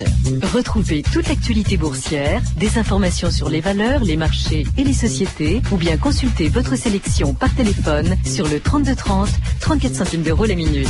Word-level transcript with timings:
20. 0.00 0.44
Retrouvez 0.52 1.02
toute 1.02 1.28
l'actualité 1.28 1.76
boursière, 1.76 2.42
des 2.56 2.78
informations 2.78 3.30
sur 3.30 3.48
les 3.48 3.60
valeurs, 3.60 4.04
les 4.04 4.16
marchés 4.16 4.66
et 4.76 4.84
les 4.84 4.92
sociétés, 4.92 5.62
ou 5.72 5.76
bien 5.76 5.96
consultez 5.96 6.48
votre 6.48 6.76
sélection 6.76 7.34
par 7.34 7.54
téléphone 7.54 8.16
sur 8.24 8.48
le 8.48 8.60
3230, 8.60 9.28
34 9.60 9.94
centimes 9.94 10.22
d'euros 10.22 10.46
la 10.46 10.54
minute. 10.54 10.88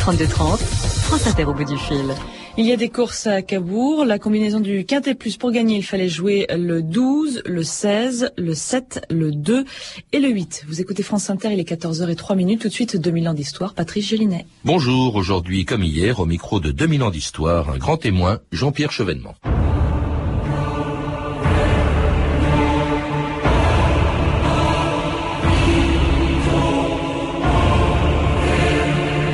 3230, 0.00 0.60
France 0.60 1.26
Inter 1.26 1.44
au 1.44 1.54
bout 1.54 1.64
du 1.64 1.76
fil. 1.76 2.14
Il 2.58 2.66
y 2.66 2.72
a 2.72 2.76
des 2.76 2.90
courses 2.90 3.26
à 3.26 3.40
Cabourg. 3.40 4.04
La 4.04 4.18
combinaison 4.18 4.60
du 4.60 4.84
quintet 4.84 5.14
plus 5.14 5.38
pour 5.38 5.52
gagner, 5.52 5.76
il 5.76 5.82
fallait 5.82 6.10
jouer 6.10 6.46
le 6.54 6.82
12, 6.82 7.44
le 7.46 7.62
16, 7.62 8.32
le 8.36 8.54
7, 8.54 9.06
le 9.08 9.32
2 9.32 9.64
et 10.12 10.20
le 10.20 10.28
8. 10.28 10.66
Vous 10.68 10.82
écoutez 10.82 11.02
France 11.02 11.30
Inter, 11.30 11.48
il 11.50 11.60
est 11.60 11.68
14h03 11.68 12.36
minutes. 12.36 12.60
Tout 12.60 12.68
de 12.68 12.72
suite, 12.72 12.98
2000 12.98 13.30
ans 13.30 13.34
d'histoire. 13.34 13.72
Patrice 13.72 14.06
Gélinet. 14.06 14.44
Bonjour. 14.66 15.16
Aujourd'hui, 15.16 15.64
comme 15.64 15.82
hier, 15.82 16.20
au 16.20 16.26
micro 16.26 16.60
de 16.60 16.72
2000 16.72 17.02
ans 17.04 17.10
d'histoire, 17.10 17.70
un 17.70 17.78
grand 17.78 17.96
témoin, 17.96 18.40
Jean-Pierre 18.52 18.92
Chevènement. 18.92 19.34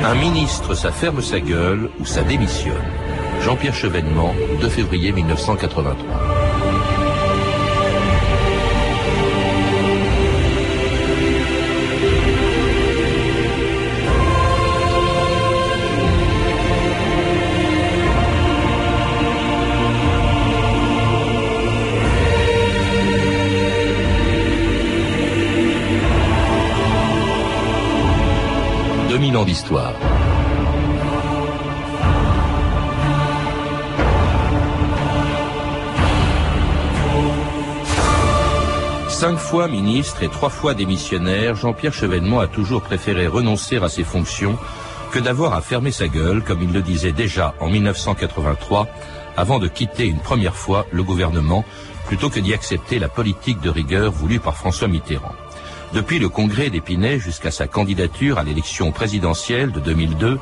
Un 0.05 0.15
ministre, 0.15 0.73
ça 0.73 0.93
ferme 0.93 1.21
sa 1.21 1.41
gueule 1.41 1.89
ou 1.99 2.05
ça 2.05 2.23
démissionne. 2.23 3.08
Jean-Pierre 3.41 3.73
Chevènement, 3.73 4.33
2 4.61 4.69
février 4.69 5.11
1983. 5.11 6.48
Cinq 39.29 39.37
fois 39.37 39.67
ministre 39.67 40.23
et 40.23 40.27
trois 40.27 40.49
fois 40.49 40.73
démissionnaire, 40.73 41.53
Jean-Pierre 41.53 41.93
Chevènement 41.93 42.39
a 42.39 42.47
toujours 42.47 42.81
préféré 42.81 43.27
renoncer 43.27 43.77
à 43.77 43.87
ses 43.87 44.03
fonctions 44.03 44.57
que 45.11 45.19
d'avoir 45.19 45.53
à 45.53 45.61
fermer 45.61 45.91
sa 45.91 46.07
gueule, 46.07 46.41
comme 46.41 46.63
il 46.63 46.73
le 46.73 46.81
disait 46.81 47.11
déjà 47.11 47.53
en 47.59 47.69
1983, 47.69 48.87
avant 49.37 49.59
de 49.59 49.67
quitter 49.67 50.07
une 50.07 50.17
première 50.17 50.55
fois 50.55 50.87
le 50.91 51.03
gouvernement, 51.03 51.63
plutôt 52.07 52.31
que 52.31 52.39
d'y 52.39 52.55
accepter 52.55 52.97
la 52.97 53.07
politique 53.07 53.61
de 53.61 53.69
rigueur 53.69 54.11
voulue 54.11 54.39
par 54.39 54.57
François 54.57 54.87
Mitterrand. 54.87 55.35
Depuis 55.93 56.17
le 56.17 56.29
congrès 56.29 56.71
d'Épinay 56.71 57.19
jusqu'à 57.19 57.51
sa 57.51 57.67
candidature 57.67 58.39
à 58.39 58.43
l'élection 58.43 58.91
présidentielle 58.91 59.71
de 59.71 59.79
2002, 59.79 60.39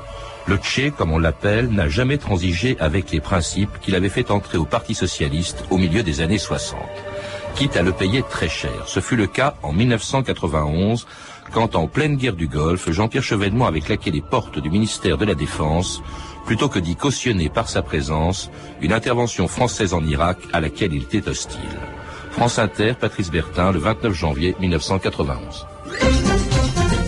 le 0.48 0.58
Tché, 0.60 0.92
comme 0.92 1.12
on 1.12 1.20
l'appelle, 1.20 1.68
n'a 1.72 1.90
jamais 1.90 2.18
transigé 2.18 2.78
avec 2.80 3.12
les 3.12 3.20
principes 3.20 3.82
qu'il 3.82 3.96
avait 3.96 4.08
fait 4.08 4.32
entrer 4.32 4.58
au 4.58 4.64
Parti 4.64 4.96
socialiste 4.96 5.66
au 5.72 5.78
milieu 5.78 6.04
des 6.04 6.22
années 6.22 6.38
60 6.38 6.80
quitte 7.58 7.76
à 7.76 7.82
le 7.82 7.92
payer 7.92 8.22
très 8.22 8.50
cher. 8.50 8.84
Ce 8.86 9.00
fut 9.00 9.16
le 9.16 9.26
cas 9.26 9.56
en 9.64 9.74
1991, 9.74 11.08
quand 11.52 11.76
en 11.76 11.88
pleine 11.88 12.16
guerre 12.16 12.36
du 12.36 12.48
Golfe, 12.48 12.92
Jean-Pierre 12.92 13.24
Chevènement 13.24 13.66
avait 13.66 13.82
claqué 13.82 14.12
les 14.12 14.22
portes 14.22 14.60
du 14.60 14.70
ministère 14.70 15.18
de 15.18 15.26
la 15.26 15.34
Défense, 15.34 16.04
plutôt 16.46 16.70
que 16.70 16.78
d'y 16.78 16.96
cautionner 16.96 17.50
par 17.50 17.68
sa 17.68 17.82
présence 17.82 18.52
une 18.80 18.94
intervention 18.94 19.48
française 19.48 19.96
en 19.96 20.06
Irak 20.06 20.38
à 20.54 20.62
laquelle 20.62 20.94
il 20.94 21.02
était 21.02 21.28
hostile. 21.28 21.80
France 22.30 22.60
Inter, 22.60 22.94
Patrice 22.94 23.32
Bertin, 23.32 23.72
le 23.72 23.80
29 23.80 24.14
janvier 24.14 24.56
1991. 24.60 25.66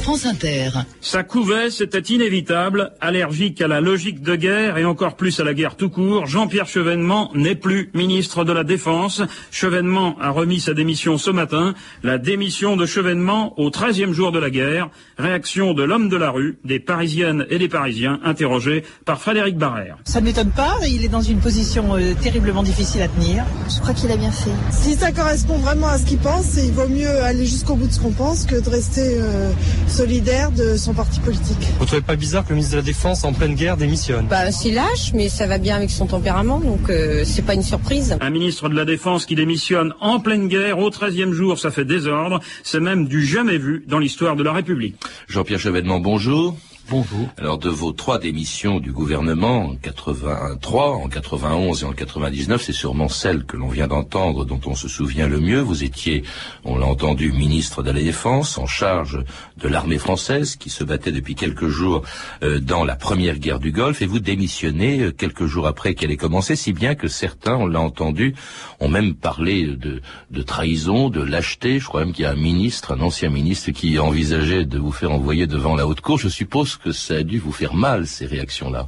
France 0.10 0.26
Inter. 0.26 0.72
Ça 1.02 1.22
couvait, 1.22 1.70
c'était 1.70 2.00
inévitable, 2.00 2.94
allergique 3.00 3.62
à 3.62 3.68
la 3.68 3.80
logique 3.80 4.24
de 4.24 4.36
guerre 4.36 4.80
et 4.80 4.84
encore 4.84 5.16
plus 5.16 5.40
à 5.40 5.44
la 5.44 5.54
guerre 5.54 5.76
tout 5.76 5.92
court. 5.92 6.26
Jean-Pierre 6.26 6.66
Chevènement 6.66 7.30
n'est 7.36 7.54
plus 7.54 7.92
ministre 7.94 8.44
de 8.44 8.52
la 8.52 8.64
Défense. 8.64 9.22
Chevènement 9.52 10.18
a 10.20 10.32
remis 10.32 10.62
sa 10.62 10.74
démission 10.74 11.20
ce 11.20 11.30
matin. 11.30 11.76
La 12.02 12.18
démission 12.18 12.76
de 12.76 12.88
Chevènement 12.88 13.54
au 13.60 13.70
13e 13.70 14.12
jour 14.12 14.32
de 14.32 14.40
la 14.40 14.50
guerre. 14.50 14.90
Réaction 15.20 15.76
de 15.76 15.84
l'homme 15.84 16.10
de 16.10 16.18
la 16.18 16.32
rue, 16.32 16.58
des 16.66 16.80
Parisiennes 16.80 17.46
et 17.52 17.60
des 17.60 17.70
Parisiens 17.70 18.20
interrogés 18.24 18.84
par 19.06 19.22
Frédéric 19.22 19.58
Barrère. 19.58 19.98
Ça 20.06 20.22
ne 20.22 20.26
m'étonne 20.26 20.50
pas, 20.50 20.80
il 20.88 21.06
est 21.06 21.10
dans 21.10 21.22
une 21.22 21.38
position 21.38 21.96
euh, 21.96 22.16
terriblement 22.20 22.64
difficile 22.64 23.04
à 23.04 23.10
tenir. 23.10 23.46
Je 23.72 23.80
crois 23.80 23.94
qu'il 23.94 24.12
a 24.12 24.18
bien 24.18 24.32
fait. 24.32 24.50
Si 24.72 24.96
ça 24.96 25.12
correspond 25.12 25.60
vraiment 25.60 25.90
à 25.90 26.00
ce 26.00 26.06
qu'il 26.06 26.18
pense, 26.18 26.56
il 26.58 26.72
vaut 26.72 26.88
mieux 26.88 27.22
aller 27.22 27.46
jusqu'au 27.46 27.76
bout 27.76 27.86
de 27.86 27.94
ce 27.94 28.00
qu'on 28.00 28.12
pense 28.12 28.46
que 28.46 28.56
de 28.56 28.70
rester 28.70 29.20
euh, 29.20 29.52
solidaire 30.00 30.50
de 30.54 30.78
son 30.78 30.94
parti 30.94 31.20
politique. 31.20 31.58
Vous 31.78 31.86
trouvez 31.86 32.02
pas 32.02 32.16
bizarre 32.16 32.46
que 32.46 32.52
le 32.52 32.56
ministre 32.56 32.76
de 32.76 32.80
la 32.80 32.86
Défense 32.86 33.26
en 33.26 33.34
pleine 33.34 33.54
guerre 33.54 33.76
démissionne? 33.76 34.28
Bah 34.28 34.50
c'est 34.50 34.72
lâche, 34.72 35.12
mais 35.14 35.28
ça 35.28 35.46
va 35.46 35.58
bien 35.58 35.76
avec 35.76 35.90
son 35.90 36.06
tempérament, 36.06 36.62
donc 36.62 36.90
euh, 36.90 37.26
c'est 37.26 37.42
pas 37.42 37.54
une 37.54 37.64
surprise. 37.64 38.18
Un 38.22 38.30
ministre 38.30 38.70
de 38.70 38.76
la 38.76 38.86
Défense 38.86 39.26
qui 39.26 39.36
démissionne 39.36 39.94
en 40.00 40.22
pleine 40.22 40.48
guerre 40.48 40.80
au 40.80 40.90
13e 40.90 41.34
jour, 41.34 41.60
ça 41.60 41.70
fait 41.70 41.84
désordre. 41.84 42.40
C'est 42.64 42.80
même 42.80 43.10
du 43.10 43.26
jamais 43.26 43.58
vu 43.58 43.84
dans 43.88 44.00
l'histoire 44.00 44.38
de 44.38 44.44
la 44.44 44.54
République. 44.54 44.96
Jean-Pierre 45.28 45.60
Chevènement, 45.60 46.00
bonjour. 46.00 46.56
Bonjour. 46.92 47.30
Alors 47.38 47.60
de 47.60 47.70
vos 47.70 47.92
trois 47.92 48.18
démissions 48.18 48.80
du 48.80 48.92
gouvernement, 48.92 49.68
en 49.68 49.76
83, 49.76 50.96
en 50.96 51.08
91 51.08 51.84
et 51.84 51.86
en 51.86 51.94
99, 51.94 52.64
c'est 52.64 52.74
sûrement 52.74 53.10
celle 53.10 53.44
que 53.44 53.58
l'on 53.58 53.68
vient 53.68 53.88
d'entendre, 53.88 54.44
dont 54.44 54.60
on 54.66 54.74
se 54.74 54.88
souvient 54.88 55.28
le 55.28 55.40
mieux. 55.40 55.60
Vous 55.60 55.84
étiez, 55.84 56.24
on 56.64 56.80
l'a 56.80 56.88
entendu, 56.88 57.32
ministre 57.32 57.84
de 57.84 57.92
la 57.92 58.02
Défense, 58.02 58.58
en 58.58 58.66
charge 58.66 59.24
de 59.58 59.68
l'armée 59.68 60.00
française, 60.00 60.56
qui 60.56 60.72
se 60.72 60.84
battait 60.84 61.12
depuis 61.12 61.36
quelques 61.36 61.68
jours 61.68 62.02
euh, 62.42 62.60
dans 62.60 62.84
la 62.84 62.96
première 62.96 63.38
guerre 63.38 63.60
du 63.60 63.72
Golfe, 63.72 64.02
et 64.02 64.08
vous 64.08 64.20
démissionnez 64.20 65.00
euh, 65.02 65.12
quelques 65.12 65.46
jours 65.46 65.68
après 65.68 65.94
qu'elle 65.94 66.10
ait 66.10 66.18
commencé, 66.18 66.56
si 66.56 66.74
bien 66.74 66.96
que 66.96 67.08
certains, 67.08 67.56
on 67.56 67.68
l'a 67.68 67.82
entendu, 67.82 68.34
ont 68.80 68.90
même 68.90 69.14
parlé 69.14 69.68
de, 69.68 70.02
de 70.32 70.42
trahison, 70.42 71.10
de 71.10 71.22
lâcheté. 71.22 71.78
Je 71.78 71.86
crois 71.86 72.04
même 72.04 72.14
qu'il 72.14 72.24
y 72.24 72.28
a 72.28 72.32
un 72.32 72.36
ministre, 72.36 72.94
un 72.94 73.02
ancien 73.02 73.30
ministre, 73.30 73.70
qui 73.70 74.00
envisageait 74.00 74.66
de 74.66 74.80
vous 74.80 74.92
faire 74.92 75.12
envoyer 75.12 75.46
devant 75.46 75.76
la 75.76 75.86
haute 75.86 76.02
cour. 76.02 76.18
Je 76.18 76.30
suppose 76.30 76.79
que 76.84 76.92
ça 76.92 77.16
a 77.16 77.24
dû 77.24 77.40
vous 77.40 77.52
faire 77.52 77.74
mal, 77.74 78.08
ces 78.08 78.26
réactions-là. 78.26 78.88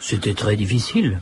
C'était 0.00 0.34
très 0.34 0.56
difficile. 0.56 1.20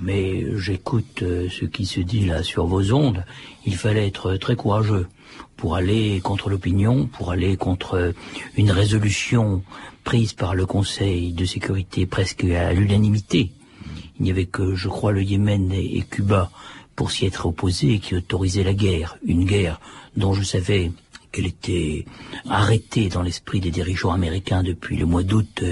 Mais 0.00 0.44
j'écoute 0.58 1.22
euh, 1.22 1.48
ce 1.48 1.64
qui 1.64 1.86
se 1.86 2.00
dit 2.00 2.26
là 2.26 2.42
sur 2.42 2.66
vos 2.66 2.92
ondes. 2.92 3.24
Il 3.64 3.76
fallait 3.76 4.06
être 4.06 4.36
très 4.36 4.54
courageux 4.54 5.06
pour 5.56 5.74
aller 5.74 6.20
contre 6.20 6.50
l'opinion, 6.50 7.06
pour 7.06 7.30
aller 7.30 7.56
contre 7.56 8.12
une 8.56 8.70
résolution 8.70 9.62
prise 10.04 10.34
par 10.34 10.54
le 10.54 10.66
Conseil 10.66 11.32
de 11.32 11.46
sécurité 11.46 12.04
presque 12.04 12.44
à 12.44 12.72
l'unanimité. 12.74 13.52
Il 14.18 14.24
n'y 14.24 14.30
avait 14.30 14.46
que, 14.46 14.74
je 14.74 14.88
crois, 14.88 15.12
le 15.12 15.22
Yémen 15.22 15.72
et 15.72 16.04
Cuba 16.08 16.50
pour 16.94 17.10
s'y 17.10 17.26
être 17.26 17.46
opposés 17.46 17.98
qui 17.98 18.14
autorisaient 18.14 18.64
la 18.64 18.74
guerre. 18.74 19.18
Une 19.24 19.44
guerre 19.44 19.80
dont 20.16 20.32
je 20.32 20.42
savais 20.42 20.92
qu'elle 21.36 21.46
était 21.46 22.06
arrêtée 22.48 23.10
dans 23.10 23.20
l'esprit 23.20 23.60
des 23.60 23.70
dirigeants 23.70 24.12
américains 24.12 24.62
depuis 24.62 24.96
le 24.96 25.04
mois 25.04 25.22
d'août 25.22 25.62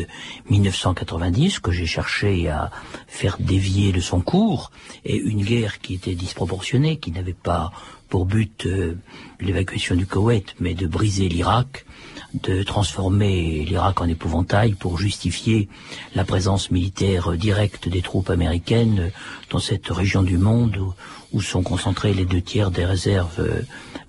1990, 0.50 1.60
que 1.60 1.72
j'ai 1.72 1.86
cherché 1.86 2.48
à 2.48 2.70
faire 3.06 3.38
dévier 3.40 3.90
de 3.92 4.00
son 4.00 4.20
cours, 4.20 4.70
et 5.06 5.16
une 5.16 5.42
guerre 5.42 5.80
qui 5.80 5.94
était 5.94 6.14
disproportionnée, 6.14 6.98
qui 6.98 7.12
n'avait 7.12 7.32
pas 7.32 7.72
pour 8.10 8.26
but 8.26 8.66
euh, 8.66 8.98
l'évacuation 9.40 9.96
du 9.96 10.06
Koweït, 10.06 10.54
mais 10.60 10.74
de 10.74 10.86
briser 10.86 11.30
l'Irak, 11.30 11.86
de 12.34 12.62
transformer 12.62 13.64
l'Irak 13.64 14.02
en 14.02 14.08
épouvantail 14.08 14.74
pour 14.74 14.98
justifier 14.98 15.70
la 16.14 16.24
présence 16.24 16.70
militaire 16.70 17.32
directe 17.32 17.88
des 17.88 18.02
troupes 18.02 18.28
américaines 18.28 19.10
dans 19.50 19.60
cette 19.60 19.88
région 19.88 20.22
du 20.22 20.36
monde 20.36 20.76
où, 20.76 20.92
où 21.32 21.40
sont 21.40 21.62
concentrés 21.62 22.12
les 22.12 22.26
deux 22.26 22.42
tiers 22.42 22.70
des 22.70 22.84
réserves 22.84 23.40
euh, 23.40 23.62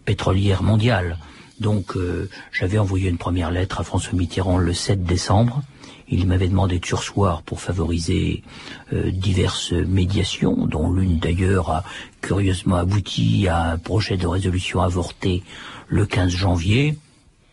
pétrolières 0.04 0.64
mondiales. 0.64 1.18
Donc 1.60 1.96
euh, 1.96 2.30
j'avais 2.52 2.78
envoyé 2.78 3.10
une 3.10 3.18
première 3.18 3.52
lettre 3.52 3.80
à 3.80 3.84
François 3.84 4.14
Mitterrand 4.14 4.58
le 4.58 4.74
7 4.74 5.04
décembre. 5.04 5.62
Il 6.08 6.28
m'avait 6.28 6.48
demandé 6.48 6.80
de 6.80 6.86
sursoir 6.86 7.42
pour 7.42 7.62
favoriser 7.62 8.44
euh, 8.94 9.10
diverses 9.10 9.72
médiations, 9.72 10.68
dont 10.68 10.92
l'une 10.92 11.18
d'ailleurs 11.18 11.72
a 11.72 11.84
curieusement 12.22 12.76
abouti 12.76 13.48
à 13.48 13.72
un 13.72 13.78
projet 13.78 14.18
de 14.18 14.28
résolution 14.28 14.82
avorté 14.82 15.44
le 15.88 16.06
15 16.06 16.30
janvier. 16.30 16.98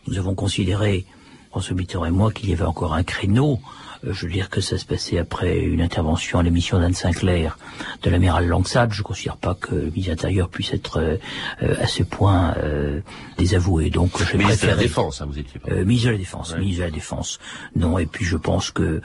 Nous 0.07 0.17
avons 0.17 0.35
considéré, 0.35 1.05
François 1.49 1.75
Mitterrand 1.75 2.05
et 2.05 2.11
moi, 2.11 2.31
qu'il 2.31 2.49
y 2.49 2.53
avait 2.53 2.63
encore 2.63 2.93
un 2.93 3.03
créneau 3.03 3.59
je 4.05 4.25
veux 4.25 4.31
dire 4.31 4.49
que 4.49 4.61
ça 4.61 4.77
se 4.77 4.85
passait 4.85 5.17
après 5.17 5.59
une 5.59 5.81
intervention 5.81 6.39
à 6.39 6.43
l'émission 6.43 6.79
d'Anne 6.79 6.93
Sinclair 6.93 7.57
de 8.01 8.09
l'amiral 8.09 8.47
Langsat. 8.47 8.89
Je 8.91 8.99
ne 8.99 9.03
considère 9.03 9.37
pas 9.37 9.55
que 9.55 9.73
le 9.73 9.81
ministre 9.83 10.05
de 10.05 10.09
l'Intérieur 10.09 10.49
puisse 10.49 10.73
être 10.73 10.99
euh, 10.99 11.75
à 11.79 11.87
ce 11.87 12.03
point 12.03 12.55
euh, 12.57 12.99
désavoué. 13.37 13.89
Donc, 13.89 14.11
je 14.23 14.37
ministre 14.37 14.65
de 14.65 14.71
la 14.71 14.77
Défense, 14.77 15.21
hein, 15.21 15.27
vous 15.27 15.39
étiez 15.39 15.59
pas. 15.59 15.71
Euh, 15.71 15.85
ministre 15.85 16.07
de 16.07 16.13
la 16.13 16.17
Défense, 16.17 16.55
ministre 16.57 16.79
de 16.79 16.85
la 16.85 16.91
Défense. 16.91 17.39
Non, 17.75 17.97
et 17.97 18.05
puis 18.05 18.25
je 18.25 18.37
pense 18.37 18.71
que 18.71 19.01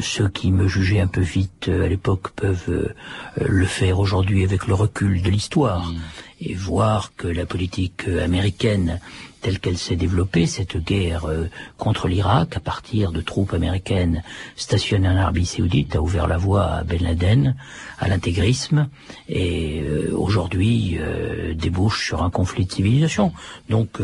ceux 0.00 0.28
qui 0.28 0.52
me 0.52 0.68
jugeaient 0.68 1.00
un 1.00 1.06
peu 1.06 1.20
vite 1.20 1.68
à 1.68 1.86
l'époque 1.86 2.30
peuvent 2.30 2.94
le 3.36 3.66
faire 3.66 3.98
aujourd'hui 3.98 4.44
avec 4.44 4.66
le 4.66 4.74
recul 4.74 5.22
de 5.22 5.30
l'histoire. 5.30 5.86
Mm. 5.86 5.96
Et 6.40 6.54
voir 6.54 7.12
que 7.16 7.28
la 7.28 7.46
politique 7.46 8.06
américaine 8.08 9.00
telle 9.46 9.60
qu'elle 9.60 9.78
s'est 9.78 9.94
développée, 9.94 10.46
cette 10.46 10.76
guerre 10.76 11.26
euh, 11.26 11.48
contre 11.78 12.08
l'Irak, 12.08 12.56
à 12.56 12.60
partir 12.60 13.12
de 13.12 13.20
troupes 13.20 13.52
américaines 13.52 14.24
stationnées 14.56 15.08
en 15.08 15.16
Arabie 15.16 15.46
saoudite, 15.46 15.94
a 15.94 16.02
ouvert 16.02 16.26
la 16.26 16.36
voie 16.36 16.64
à 16.64 16.82
Ben 16.82 17.00
Laden, 17.00 17.54
à 18.00 18.08
l'intégrisme, 18.08 18.88
et 19.28 19.82
euh, 19.82 20.12
aujourd'hui 20.16 20.98
euh, 20.98 21.54
débouche 21.54 22.06
sur 22.06 22.24
un 22.24 22.30
conflit 22.30 22.66
de 22.66 22.72
civilisation. 22.72 23.32
Donc 23.70 24.00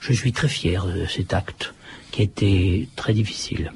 je 0.00 0.12
suis 0.14 0.32
très 0.32 0.48
fier 0.48 0.86
de 0.86 1.04
cet 1.04 1.34
acte 1.34 1.74
qui 2.16 2.22
était 2.22 2.88
très 2.96 3.12
difficile. 3.12 3.72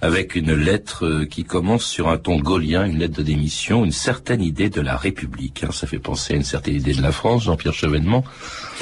Avec 0.00 0.36
une 0.36 0.54
lettre 0.54 1.04
euh, 1.06 1.24
qui 1.26 1.42
commence 1.42 1.84
sur 1.84 2.08
un 2.08 2.18
ton 2.18 2.38
gaulien, 2.38 2.84
une 2.84 2.98
lettre 2.98 3.16
de 3.16 3.24
démission, 3.24 3.84
une 3.84 3.90
certaine 3.90 4.42
idée 4.42 4.70
de 4.70 4.80
la 4.80 4.96
République. 4.96 5.64
Hein. 5.64 5.72
ça 5.72 5.88
fait 5.88 5.98
penser 5.98 6.34
à 6.34 6.36
une 6.36 6.44
certaine 6.44 6.76
idée 6.76 6.94
de 6.94 7.02
la 7.02 7.10
France, 7.10 7.42
Jean-Pierre 7.42 7.74
Chevènement. 7.74 8.22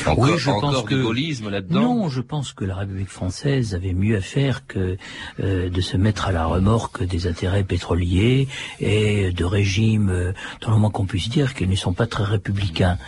Encore, 0.06 0.19
oui, 0.19 0.31
je 0.39 0.50
pense 0.50 0.85
gaullisme 0.85 1.50
là-dedans 1.50 1.81
Non, 1.81 2.09
je 2.09 2.21
pense 2.21 2.53
que 2.53 2.65
la 2.65 2.77
République 2.77 3.09
française 3.09 3.75
avait 3.75 3.93
mieux 3.93 4.17
à 4.17 4.21
faire 4.21 4.67
que 4.67 4.97
euh, 5.41 5.69
de 5.69 5.81
se 5.81 5.97
mettre 5.97 6.27
à 6.27 6.33
la 6.33 6.47
remorque 6.47 7.03
des 7.03 7.27
intérêts 7.27 7.65
pétroliers 7.65 8.49
et 8.81 9.33
de 9.33 9.45
régimes, 9.45 10.11
euh, 10.11 10.33
dans 10.61 10.71
le 10.71 10.77
moins 10.77 10.91
qu'on 10.91 11.06
puisse 11.06 11.29
dire, 11.29 11.55
qu'ils 11.55 11.69
ne 11.69 11.77
sont 11.77 11.93
pas 11.93 12.06
très 12.06 12.25
républicains 12.25 12.99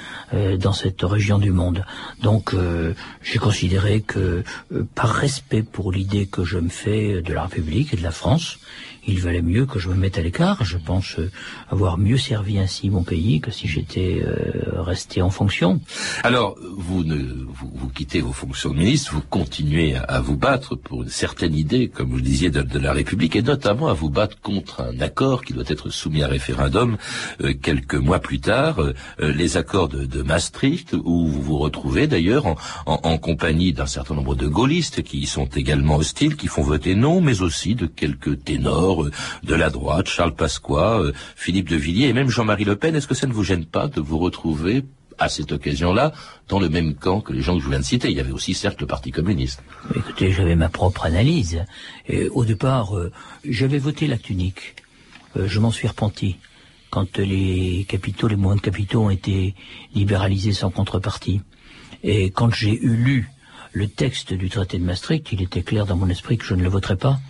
dans 0.58 0.72
cette 0.72 1.02
région 1.02 1.38
du 1.38 1.50
monde. 1.50 1.84
Donc, 2.22 2.54
j'ai 3.22 3.38
considéré 3.38 4.00
que, 4.00 4.44
par 4.94 5.10
respect 5.10 5.62
pour 5.62 5.90
l'idée 5.92 6.26
que 6.26 6.44
je 6.44 6.58
me 6.58 6.69
fais 6.69 7.20
de 7.20 7.32
la 7.32 7.42
République 7.44 7.94
et 7.94 7.96
de 7.96 8.02
la 8.02 8.12
France 8.12 8.58
il 9.06 9.20
valait 9.20 9.42
mieux 9.42 9.66
que 9.66 9.78
je 9.78 9.88
me 9.88 9.94
mette 9.94 10.19
à 10.19 10.22
l'écart. 10.22 10.64
Je 10.64 10.78
pense 10.78 11.19
euh, 11.19 11.31
avoir 11.69 11.98
mieux 11.98 12.19
servi 12.19 12.58
ainsi 12.58 12.90
mon 12.90 13.02
pays 13.02 13.40
que 13.40 13.50
si 13.50 13.66
j'étais 13.66 14.22
euh, 14.22 14.82
resté 14.82 15.22
en 15.22 15.31
fonction. 15.31 15.81
Alors, 16.22 16.56
vous, 16.80 17.04
ne, 17.04 17.16
vous, 17.16 17.70
vous, 17.74 17.88
quittez 17.88 18.20
vos 18.20 18.32
fonctions 18.32 18.70
de 18.70 18.78
ministre, 18.78 19.14
vous 19.14 19.22
continuez 19.22 19.96
à, 19.96 20.20
vous 20.20 20.36
battre 20.36 20.74
pour 20.74 21.02
une 21.02 21.08
certaine 21.08 21.54
idée, 21.54 21.88
comme 21.88 22.10
vous 22.10 22.16
le 22.16 22.22
disiez, 22.22 22.50
de, 22.50 22.78
la 22.78 22.92
République, 22.92 23.36
et 23.36 23.42
notamment 23.42 23.88
à 23.88 23.94
vous 23.94 24.10
battre 24.10 24.40
contre 24.40 24.80
un 24.80 25.00
accord 25.00 25.44
qui 25.44 25.52
doit 25.52 25.64
être 25.66 25.90
soumis 25.90 26.22
à 26.22 26.28
référendum 26.28 26.96
euh, 27.42 27.54
quelques 27.54 27.94
mois 27.94 28.18
plus 28.18 28.40
tard, 28.40 28.80
les 29.18 29.56
accords 29.56 29.88
de, 29.88 30.22
Maastricht, 30.22 30.94
où 30.94 31.26
vous 31.26 31.42
vous 31.42 31.58
retrouvez 31.58 32.06
d'ailleurs 32.06 32.46
en, 32.46 32.56
en 32.86 33.18
compagnie 33.18 33.72
d'un 33.72 33.86
certain 33.86 34.14
nombre 34.14 34.34
de 34.34 34.46
gaullistes 34.46 35.02
qui 35.02 35.26
sont 35.26 35.46
également 35.46 35.96
hostiles, 35.96 36.36
qui 36.36 36.46
font 36.46 36.62
voter 36.62 36.94
non, 36.94 37.20
mais 37.20 37.42
aussi 37.42 37.74
de 37.74 37.86
quelques 37.86 38.44
ténors 38.44 39.04
euh, 39.04 39.10
de 39.42 39.54
la 39.54 39.70
droite, 39.70 40.08
Charles 40.08 40.34
Pasqua, 40.34 41.00
euh, 41.00 41.12
Philippe 41.36 41.68
de 41.68 41.76
Villiers 41.76 42.08
et 42.08 42.12
même 42.12 42.30
Jean-Marie 42.30 42.64
Le 42.64 42.76
Pen. 42.76 42.94
Est-ce 42.94 43.06
que 43.06 43.14
ça 43.14 43.26
ne 43.26 43.32
vous 43.32 43.44
gêne 43.44 43.64
pas 43.64 43.88
de 43.88 44.00
vous 44.00 44.18
retrouver 44.18 44.84
à 45.20 45.28
cette 45.28 45.52
occasion-là 45.52 46.12
dans 46.49 46.58
le 46.58 46.69
même 46.69 46.94
camp 46.94 47.20
que 47.20 47.32
les 47.32 47.43
gens 47.43 47.56
que 47.56 47.62
je 47.62 47.69
viens 47.69 47.78
de 47.78 47.84
citer. 47.84 48.11
Il 48.11 48.17
y 48.17 48.20
avait 48.20 48.32
aussi 48.32 48.55
certes 48.55 48.81
le 48.81 48.87
Parti 48.87 49.12
communiste. 49.12 49.62
Écoutez, 49.94 50.32
j'avais 50.32 50.56
ma 50.56 50.69
propre 50.69 51.05
analyse. 51.05 51.64
Au 52.32 52.44
départ, 52.44 52.96
euh, 52.96 53.12
j'avais 53.44 53.78
voté 53.78 54.08
l'acte 54.08 54.31
unique. 54.31 54.75
je 55.37 55.61
m'en 55.61 55.70
suis 55.70 55.87
repenti 55.87 56.37
quand 56.90 57.19
les 57.19 57.87
capitaux, 57.88 58.26
les 58.26 58.37
moyens 58.37 58.61
de 58.61 58.64
capitaux 58.64 59.05
ont 59.05 59.11
été 59.11 59.55
libéralisés 59.94 60.52
sans 60.52 60.70
contrepartie. 60.70 61.40
Et 62.02 62.31
quand 62.31 62.52
j'ai 62.52 62.76
eu 62.82 62.96
lu 62.96 63.31
le 63.73 63.87
texte 63.87 64.32
du 64.32 64.49
traité 64.50 64.78
de 64.78 64.84
Maastricht, 64.84 65.31
il 65.32 65.43
était 65.43 65.62
clair 65.62 65.87
dans 65.87 65.96
mon 65.96 66.08
esprit 66.08 66.37
que 66.37 66.44
je 66.44 66.55
ne 66.55 66.62
le 66.62 66.69
voterais 66.69 66.96
pas. 66.96 67.20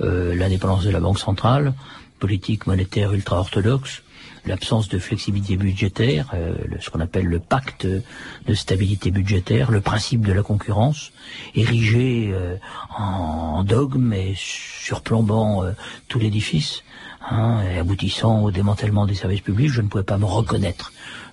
Euh, 0.00 0.34
l'indépendance 0.34 0.84
de 0.84 0.90
la 0.90 1.00
Banque 1.00 1.18
centrale, 1.18 1.74
politique 2.18 2.66
monétaire 2.66 3.12
ultra-orthodoxe, 3.12 4.02
l'absence 4.46 4.88
de 4.88 4.98
flexibilité 4.98 5.56
budgétaire, 5.56 6.30
euh, 6.34 6.54
ce 6.80 6.90
qu'on 6.90 7.00
appelle 7.00 7.26
le 7.26 7.38
pacte 7.38 7.86
de 7.86 8.54
stabilité 8.54 9.10
budgétaire, 9.10 9.70
le 9.70 9.80
principe 9.80 10.26
de 10.26 10.32
la 10.32 10.42
concurrence, 10.42 11.12
érigé 11.54 12.30
euh, 12.32 12.56
en 12.96 13.64
dogme 13.64 14.12
et 14.12 14.34
surplombant 14.36 15.64
tout 16.08 16.18
l'édifice, 16.18 16.82
hein, 17.30 17.62
et 17.62 17.78
aboutissant 17.78 18.42
au 18.42 18.50
démantèlement 18.50 19.06
des 19.06 19.14
services 19.14 19.42
publics, 19.42 19.70
je 19.70 19.82
ne 19.82 19.88
pouvais 19.88 20.04
pas 20.04 20.18
me 20.18 20.24
reconnaître 20.24 20.92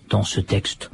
dans 0.09 0.23
ce 0.23 0.39
texte. 0.39 0.91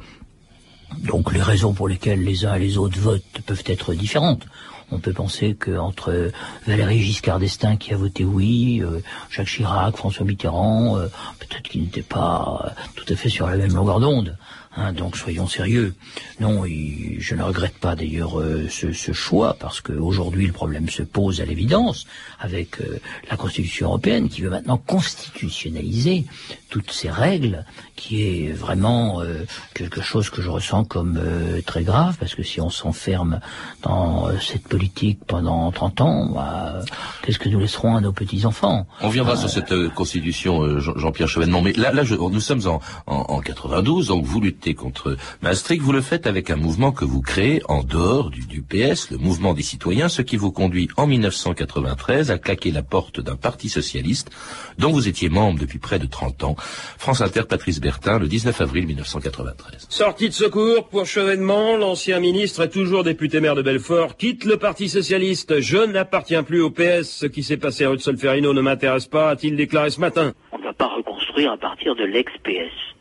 Donc 0.98 1.32
les 1.32 1.42
raisons 1.42 1.72
pour 1.72 1.88
lesquelles 1.88 2.22
les 2.22 2.44
uns 2.44 2.54
et 2.54 2.60
les 2.60 2.78
autres 2.78 2.98
votent 2.98 3.40
peuvent 3.46 3.64
être 3.66 3.94
différentes. 3.94 4.46
On 4.92 4.98
peut 4.98 5.12
penser 5.14 5.54
qu'entre 5.54 6.30
Valéry 6.66 7.00
Giscard 7.00 7.38
d'Estaing 7.38 7.76
qui 7.76 7.94
a 7.94 7.96
voté 7.96 8.24
oui, 8.24 8.82
euh, 8.82 9.00
Jacques 9.30 9.46
Chirac, 9.46 9.96
François 9.96 10.26
Mitterrand, 10.26 10.98
euh, 10.98 11.06
peut-être 11.38 11.62
qu'ils 11.62 11.82
n'étaient 11.82 12.02
pas 12.02 12.62
euh, 12.66 12.70
tout 12.94 13.10
à 13.10 13.16
fait 13.16 13.30
sur 13.30 13.46
la 13.46 13.56
même 13.56 13.74
longueur 13.74 14.00
d'onde. 14.00 14.36
Hein, 14.74 14.94
donc 14.94 15.18
soyons 15.18 15.46
sérieux. 15.46 15.94
Non, 16.40 16.64
je 16.64 17.34
ne 17.34 17.42
regrette 17.42 17.76
pas 17.76 17.94
d'ailleurs 17.94 18.40
euh, 18.40 18.68
ce, 18.70 19.12
choix 19.12 19.54
parce 19.60 19.82
qu'aujourd'hui 19.82 20.46
le 20.46 20.52
problème 20.52 20.88
se 20.88 21.02
pose 21.02 21.42
à 21.42 21.44
l'évidence 21.44 22.06
avec 22.40 22.80
euh, 22.80 22.98
la 23.30 23.36
Constitution 23.36 23.88
européenne 23.88 24.30
qui 24.30 24.40
veut 24.40 24.48
maintenant 24.48 24.78
constitutionnaliser 24.78 26.24
toutes 26.70 26.90
ces 26.90 27.10
règles, 27.10 27.66
qui 27.96 28.22
est 28.22 28.52
vraiment 28.52 29.20
euh, 29.20 29.44
quelque 29.74 30.00
chose 30.00 30.30
que 30.30 30.40
je 30.40 30.48
ressens 30.48 30.84
comme 30.84 31.20
très 31.66 31.82
grave 31.82 32.16
parce 32.18 32.34
que 32.34 32.42
si 32.42 32.58
on 32.62 32.70
s'enferme 32.70 33.40
dans 33.82 34.28
cette 34.40 34.66
politique 34.66 35.18
pendant 35.26 35.70
30 35.70 36.00
ans, 36.00 36.30
bah, 36.32 36.80
qu'est-ce 37.22 37.38
que 37.38 37.50
nous 37.50 37.60
laisserons 37.60 37.96
à 37.96 38.00
nos 38.00 38.12
petits 38.12 38.46
enfants 38.46 38.86
On 39.02 39.10
viendra 39.10 39.36
sur 39.36 39.50
cette 39.50 39.74
Constitution, 39.94 40.78
Jean-Pierre 40.78 41.28
Chevènement, 41.28 41.60
mais 41.60 41.74
là, 41.74 41.92
nous 41.92 42.40
sommes 42.40 42.66
en, 42.66 42.80
en, 43.06 43.34
en 43.34 43.40
92, 43.40 44.08
donc 44.08 44.24
vous 44.24 44.40
luttez 44.40 44.61
contre 44.70 45.16
Maastricht, 45.42 45.82
vous 45.82 45.92
le 45.92 46.00
faites 46.00 46.26
avec 46.26 46.50
un 46.50 46.56
mouvement 46.56 46.92
que 46.92 47.04
vous 47.04 47.20
créez 47.20 47.60
en 47.68 47.82
dehors 47.82 48.30
du, 48.30 48.62
PS, 48.62 49.10
le 49.10 49.18
mouvement 49.18 49.54
des 49.54 49.62
citoyens, 49.62 50.08
ce 50.08 50.22
qui 50.22 50.36
vous 50.36 50.52
conduit 50.52 50.88
en 50.96 51.06
1993 51.06 52.30
à 52.30 52.38
claquer 52.38 52.70
la 52.70 52.82
porte 52.82 53.20
d'un 53.20 53.36
parti 53.36 53.68
socialiste 53.68 54.30
dont 54.78 54.92
vous 54.92 55.08
étiez 55.08 55.28
membre 55.28 55.58
depuis 55.58 55.78
près 55.78 55.98
de 55.98 56.06
30 56.06 56.44
ans. 56.44 56.56
France 56.98 57.20
Inter, 57.20 57.42
Patrice 57.48 57.80
Bertin, 57.80 58.18
le 58.18 58.28
19 58.28 58.60
avril 58.60 58.86
1993. 58.86 59.86
Sortie 59.88 60.28
de 60.28 60.34
secours 60.34 60.88
pour 60.88 61.06
Chevènement, 61.06 61.76
l'ancien 61.76 62.20
ministre 62.20 62.62
et 62.62 62.70
toujours 62.70 63.02
député 63.02 63.40
maire 63.40 63.56
de 63.56 63.62
Belfort 63.62 64.16
quitte 64.16 64.44
le 64.44 64.56
Parti 64.56 64.88
socialiste. 64.88 65.60
Je 65.60 65.78
n'appartiens 65.78 66.44
plus 66.44 66.60
au 66.60 66.70
PS. 66.70 67.10
Ce 67.10 67.26
qui 67.26 67.42
s'est 67.42 67.56
passé 67.56 67.84
à 67.84 67.88
Rue 67.88 67.98
Solferino 67.98 68.54
ne 68.54 68.60
m'intéresse 68.60 69.06
pas, 69.06 69.30
a-t-il 69.30 69.56
déclaré 69.56 69.90
ce 69.90 70.00
matin? 70.00 70.32
On 70.52 70.58
ne 70.58 70.64
va 70.64 70.72
pas 70.72 70.86
reconstruire 70.86 71.52
à 71.52 71.56
partir 71.56 71.96
de 71.96 72.04
l'ex-PS. 72.04 72.92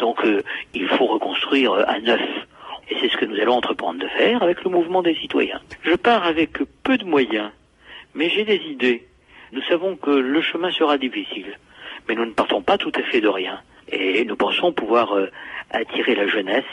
Donc 0.00 0.18
il 0.74 0.88
faut 0.88 1.06
reconstruire 1.06 1.72
à 1.72 2.00
neuf. 2.00 2.20
Et 2.90 2.96
c'est 3.00 3.08
ce 3.08 3.16
que 3.16 3.24
nous 3.24 3.38
allons 3.40 3.54
entreprendre 3.54 4.00
de 4.00 4.08
faire 4.08 4.42
avec 4.42 4.64
le 4.64 4.70
mouvement 4.70 5.02
des 5.02 5.14
citoyens. 5.14 5.60
Je 5.82 5.94
pars 5.94 6.24
avec 6.24 6.58
peu 6.82 6.98
de 6.98 7.04
moyens, 7.04 7.50
mais 8.14 8.28
j'ai 8.30 8.44
des 8.44 8.60
idées. 8.68 9.06
Nous 9.52 9.62
savons 9.62 9.96
que 9.96 10.10
le 10.10 10.42
chemin 10.42 10.72
sera 10.72 10.98
difficile, 10.98 11.56
mais 12.08 12.14
nous 12.16 12.24
ne 12.24 12.32
partons 12.32 12.62
pas 12.62 12.78
tout 12.78 12.92
à 12.96 13.02
fait 13.02 13.20
de 13.20 13.28
rien. 13.28 13.60
Et 13.88 14.24
nous 14.24 14.36
pensons 14.36 14.72
pouvoir 14.72 15.12
euh, 15.12 15.30
attirer 15.70 16.14
la 16.14 16.26
jeunesse, 16.26 16.64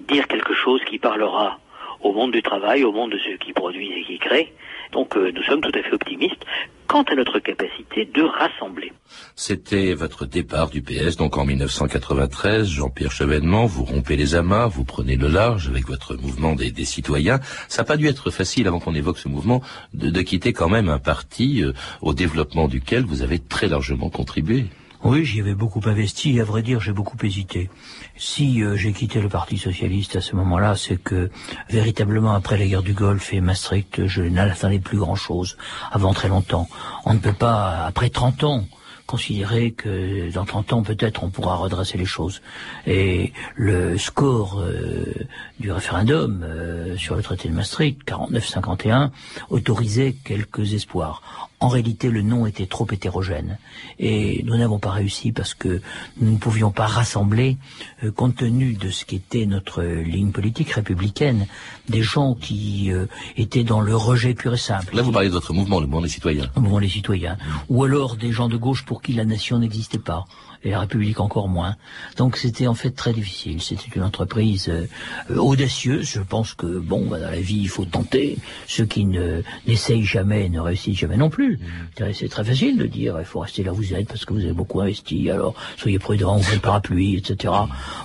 dire 0.00 0.28
quelque 0.28 0.54
chose 0.54 0.82
qui 0.84 0.98
parlera 0.98 1.58
au 2.04 2.12
monde 2.12 2.32
du 2.32 2.42
travail, 2.42 2.84
au 2.84 2.92
monde 2.92 3.12
de 3.12 3.18
ceux 3.18 3.36
qui 3.38 3.52
produisent 3.52 3.98
et 3.98 4.04
qui 4.04 4.18
créent. 4.18 4.52
Donc 4.92 5.16
nous 5.16 5.42
sommes 5.42 5.60
tout 5.60 5.72
à 5.74 5.82
fait 5.82 5.92
optimistes 5.92 6.44
quant 6.86 7.02
à 7.02 7.14
notre 7.14 7.40
capacité 7.40 8.04
de 8.04 8.22
rassembler. 8.22 8.92
C'était 9.34 9.94
votre 9.94 10.26
départ 10.26 10.70
du 10.70 10.82
PS, 10.82 11.16
donc 11.16 11.36
en 11.36 11.44
1993, 11.44 12.68
Jean-Pierre 12.68 13.10
Chevènement, 13.10 13.66
vous 13.66 13.84
rompez 13.84 14.16
les 14.16 14.34
amas, 14.34 14.66
vous 14.66 14.84
prenez 14.84 15.16
le 15.16 15.28
large 15.28 15.68
avec 15.68 15.86
votre 15.86 16.14
mouvement 16.16 16.54
des, 16.54 16.72
citoyens. 16.84 17.40
Ça 17.68 17.82
n'a 17.82 17.86
pas 17.86 17.96
dû 17.96 18.06
être 18.06 18.30
facile, 18.30 18.68
avant 18.68 18.80
qu'on 18.80 18.94
évoque 18.94 19.18
ce 19.18 19.28
mouvement, 19.28 19.62
de, 19.92 20.22
quitter 20.22 20.52
quand 20.52 20.68
même 20.68 20.88
un 20.88 20.98
parti 20.98 21.62
euh, 21.62 21.72
au 22.00 22.14
développement 22.14 22.68
duquel 22.68 23.04
vous 23.04 23.22
avez 23.22 23.38
très 23.38 23.68
largement 23.68 24.10
contribué. 24.10 24.66
Oui, 25.02 25.24
j'y 25.24 25.40
avais 25.40 25.54
beaucoup 25.54 25.82
investi 25.84 26.36
et 26.36 26.40
à 26.40 26.44
vrai 26.44 26.62
dire, 26.62 26.80
j'ai 26.80 26.92
beaucoup 26.92 27.16
hésité. 27.22 27.68
Si 28.16 28.62
euh, 28.62 28.76
j'ai 28.76 28.92
quitté 28.92 29.20
le 29.20 29.28
Parti 29.28 29.58
socialiste 29.58 30.16
à 30.16 30.20
ce 30.20 30.36
moment-là, 30.36 30.76
c'est 30.76 30.96
que 30.96 31.30
véritablement 31.68 32.34
après 32.34 32.56
la 32.56 32.66
guerre 32.66 32.82
du 32.82 32.92
Golfe 32.92 33.32
et 33.32 33.40
Maastricht, 33.40 34.06
je 34.06 34.22
n'attendais 34.22 34.78
plus 34.78 34.98
grand-chose 34.98 35.56
avant 35.90 36.14
très 36.14 36.28
longtemps. 36.28 36.68
On 37.04 37.14
ne 37.14 37.18
peut 37.18 37.32
pas, 37.32 37.84
après 37.86 38.10
30 38.10 38.44
ans, 38.44 38.64
considérer 39.06 39.72
que 39.72 40.32
dans 40.32 40.44
30 40.44 40.72
ans 40.72 40.82
peut-être 40.82 41.24
on 41.24 41.30
pourra 41.30 41.56
redresser 41.56 41.98
les 41.98 42.06
choses. 42.06 42.40
Et 42.86 43.32
le 43.54 43.98
score 43.98 44.60
euh, 44.60 45.12
du 45.60 45.72
référendum 45.72 46.42
euh, 46.42 46.96
sur 46.96 47.16
le 47.16 47.22
traité 47.22 47.48
de 47.48 47.54
Maastricht, 47.54 47.98
49-51, 48.06 49.10
autorisait 49.50 50.14
quelques 50.24 50.72
espoirs. 50.72 51.50
En 51.64 51.68
réalité, 51.68 52.10
le 52.10 52.20
non 52.20 52.44
était 52.44 52.66
trop 52.66 52.86
hétérogène. 52.92 53.56
Et 53.98 54.42
nous 54.44 54.54
n'avons 54.58 54.78
pas 54.78 54.90
réussi 54.90 55.32
parce 55.32 55.54
que 55.54 55.80
nous 56.20 56.32
ne 56.32 56.36
pouvions 56.36 56.70
pas 56.70 56.86
rassembler, 56.86 57.56
euh, 58.02 58.12
compte 58.12 58.36
tenu 58.36 58.74
de 58.74 58.90
ce 58.90 59.06
qu'était 59.06 59.46
notre 59.46 59.82
ligne 59.82 60.30
politique 60.30 60.72
républicaine, 60.72 61.46
des 61.88 62.02
gens 62.02 62.34
qui 62.34 62.92
euh, 62.92 63.06
étaient 63.38 63.64
dans 63.64 63.80
le 63.80 63.96
rejet 63.96 64.34
pur 64.34 64.52
et 64.52 64.58
simple. 64.58 64.94
Là, 64.94 65.00
vous 65.00 65.10
parlez 65.10 65.28
de 65.28 65.32
votre 65.32 65.54
mouvement, 65.54 65.80
le 65.80 65.86
mouvement 65.86 66.02
des 66.02 66.08
citoyens. 66.08 66.50
Le 66.54 66.60
mouvement 66.60 66.80
des 66.80 66.90
citoyens. 66.90 67.38
Ou 67.70 67.82
alors 67.84 68.16
des 68.16 68.30
gens 68.30 68.50
de 68.50 68.58
gauche 68.58 68.84
pour 68.84 69.00
qui 69.00 69.14
la 69.14 69.24
nation 69.24 69.58
n'existait 69.58 69.98
pas 69.98 70.26
et 70.64 70.70
la 70.70 70.80
République 70.80 71.20
encore 71.20 71.48
moins. 71.48 71.76
Donc 72.16 72.36
c'était 72.36 72.66
en 72.66 72.74
fait 72.74 72.90
très 72.90 73.12
difficile. 73.12 73.60
C'était 73.62 73.88
une 73.94 74.02
entreprise 74.02 74.68
euh, 74.68 75.36
audacieuse. 75.36 76.08
Je 76.08 76.20
pense 76.20 76.54
que 76.54 76.66
bon, 76.78 77.06
bah, 77.06 77.20
dans 77.20 77.30
la 77.30 77.40
vie, 77.40 77.60
il 77.60 77.68
faut 77.68 77.84
tenter. 77.84 78.38
Ceux 78.66 78.86
qui 78.86 79.04
ne 79.04 79.42
n'essayent 79.66 80.04
jamais 80.04 80.48
ne 80.48 80.60
réussissent 80.60 80.98
jamais 80.98 81.16
non 81.16 81.30
plus. 81.30 81.58
Mmh. 81.58 82.12
C'est 82.12 82.28
très 82.28 82.44
facile 82.44 82.78
de 82.78 82.86
dire 82.86 83.16
il 83.18 83.24
faut 83.24 83.40
rester 83.40 83.62
là 83.62 83.72
où 83.72 83.76
vous 83.76 83.94
êtes 83.94 84.08
parce 84.08 84.24
que 84.24 84.32
vous 84.32 84.40
avez 84.40 84.52
beaucoup 84.52 84.80
investi. 84.80 85.30
Alors 85.30 85.54
soyez 85.76 85.98
prudents, 85.98 86.36
vous 86.36 86.54
le 86.54 86.60
parapluie, 86.60 87.16
etc. 87.16 87.52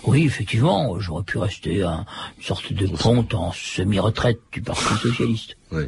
Oui, 0.06 0.26
effectivement, 0.26 1.00
j'aurais 1.00 1.24
pu 1.24 1.38
rester 1.38 1.84
un, 1.84 2.06
une 2.38 2.44
sorte 2.44 2.74
de 2.74 2.88
ponte 2.88 3.34
en 3.34 3.52
semi-retraite 3.52 4.40
du 4.52 4.62
Parti 4.62 4.94
socialiste. 5.02 5.58
Oui. 5.72 5.86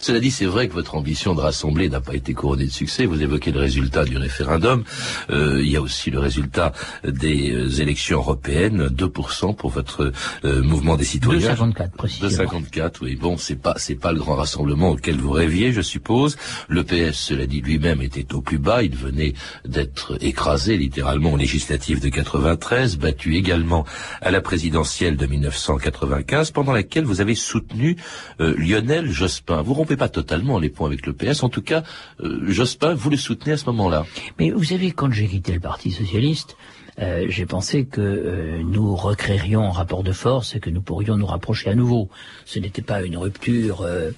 Cela 0.00 0.18
dit, 0.18 0.30
c'est 0.30 0.46
vrai 0.46 0.68
que 0.68 0.72
votre 0.72 0.94
ambition 0.94 1.34
de 1.34 1.40
rassembler 1.40 1.88
n'a 1.88 2.00
pas 2.00 2.14
été 2.14 2.32
couronnée 2.32 2.66
de 2.66 2.70
succès. 2.70 3.04
Vous 3.04 3.22
évoquez 3.22 3.52
le 3.52 3.60
résultat 3.60 4.04
du 4.04 4.16
référendum. 4.16 4.84
Euh, 5.30 5.60
il 5.62 5.70
y 5.70 5.76
a 5.76 5.82
aussi 5.82 6.10
le 6.10 6.18
résultat 6.18 6.72
des 7.04 7.52
euh, 7.52 7.68
élections 7.80 8.18
européennes, 8.18 8.86
2% 8.88 9.54
pour 9.54 9.70
votre 9.70 10.12
euh, 10.44 10.62
mouvement 10.62 10.96
des 10.96 11.04
citoyens. 11.04 11.54
2,54 11.54 11.90
précisément. 11.90 12.50
2,54, 12.50 12.92
oui. 13.02 13.16
Bon, 13.16 13.36
c'est 13.36 13.56
pas 13.56 13.74
c'est 13.76 13.94
pas 13.94 14.12
le 14.12 14.18
grand 14.18 14.36
rassemblement 14.36 14.90
auquel 14.90 15.16
vous 15.16 15.30
rêviez, 15.30 15.72
je 15.72 15.82
suppose. 15.82 16.36
Le 16.68 16.82
PS, 16.82 17.18
cela 17.18 17.46
dit 17.46 17.60
lui-même, 17.60 18.00
était 18.00 18.34
au 18.34 18.40
plus 18.40 18.58
bas. 18.58 18.82
Il 18.82 18.96
venait 18.96 19.34
d'être 19.66 20.16
écrasé 20.22 20.76
littéralement 20.76 21.34
aux 21.34 21.36
législatives 21.36 22.00
de 22.00 22.08
93, 22.08 22.96
battu 22.96 23.36
également 23.36 23.84
à 24.22 24.30
la 24.30 24.40
présidentielle 24.40 25.16
de 25.16 25.26
1995, 25.26 26.52
pendant 26.52 26.72
laquelle 26.72 27.04
vous 27.04 27.20
avez 27.20 27.34
soutenu 27.34 27.96
Lionel 28.38 29.10
Jospin. 29.10 29.62
Vous 29.62 29.69
pas 29.96 30.08
totalement 30.08 30.58
les 30.58 30.68
points 30.68 30.88
avec 30.88 31.06
le 31.06 31.12
PS. 31.12 31.42
En 31.42 31.48
tout 31.48 31.62
cas, 31.62 31.82
euh, 32.20 32.50
Jospin, 32.50 32.94
vous 32.94 33.10
le 33.10 33.16
soutenez 33.16 33.52
à 33.52 33.56
ce 33.56 33.66
moment-là. 33.66 34.06
Mais 34.38 34.50
vous 34.50 34.64
savez, 34.64 34.92
quand 34.92 35.10
j'ai 35.12 35.26
quitté 35.26 35.52
le 35.52 35.60
Parti 35.60 35.90
socialiste, 35.90 36.56
euh, 37.00 37.26
j'ai 37.28 37.46
pensé 37.46 37.86
que 37.86 38.00
euh, 38.00 38.62
nous 38.62 38.94
recréerions 38.94 39.62
un 39.62 39.70
rapport 39.70 40.02
de 40.02 40.12
force 40.12 40.54
et 40.54 40.60
que 40.60 40.68
nous 40.68 40.82
pourrions 40.82 41.16
nous 41.16 41.26
rapprocher 41.26 41.70
à 41.70 41.74
nouveau. 41.74 42.10
Ce 42.44 42.58
n'était 42.58 42.82
pas 42.82 43.02
une 43.02 43.16
rupture 43.16 43.82
euh, 43.82 44.10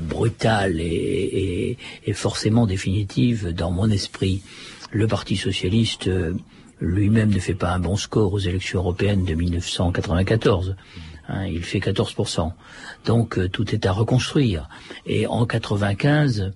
brutale 0.00 0.80
et, 0.80 1.76
forcément 2.14 2.66
définitive 2.66 3.52
dans 3.52 3.70
mon 3.70 3.90
esprit. 3.90 4.42
Le 4.90 5.06
Parti 5.06 5.36
socialiste 5.36 6.08
lui-même 6.80 7.30
ne 7.30 7.40
fait 7.40 7.54
pas 7.54 7.72
un 7.72 7.80
bon 7.80 7.96
score 7.96 8.32
aux 8.32 8.38
élections 8.38 8.80
européennes 8.80 9.24
de 9.24 9.34
1994. 9.34 10.76
Hein, 11.28 11.46
il 11.46 11.62
fait 11.62 11.78
14%. 11.78 12.52
Donc 13.06 13.38
euh, 13.38 13.48
tout 13.48 13.74
est 13.74 13.86
à 13.86 13.92
reconstruire. 13.92 14.68
Et 15.06 15.26
en 15.26 15.46
95, 15.46 16.52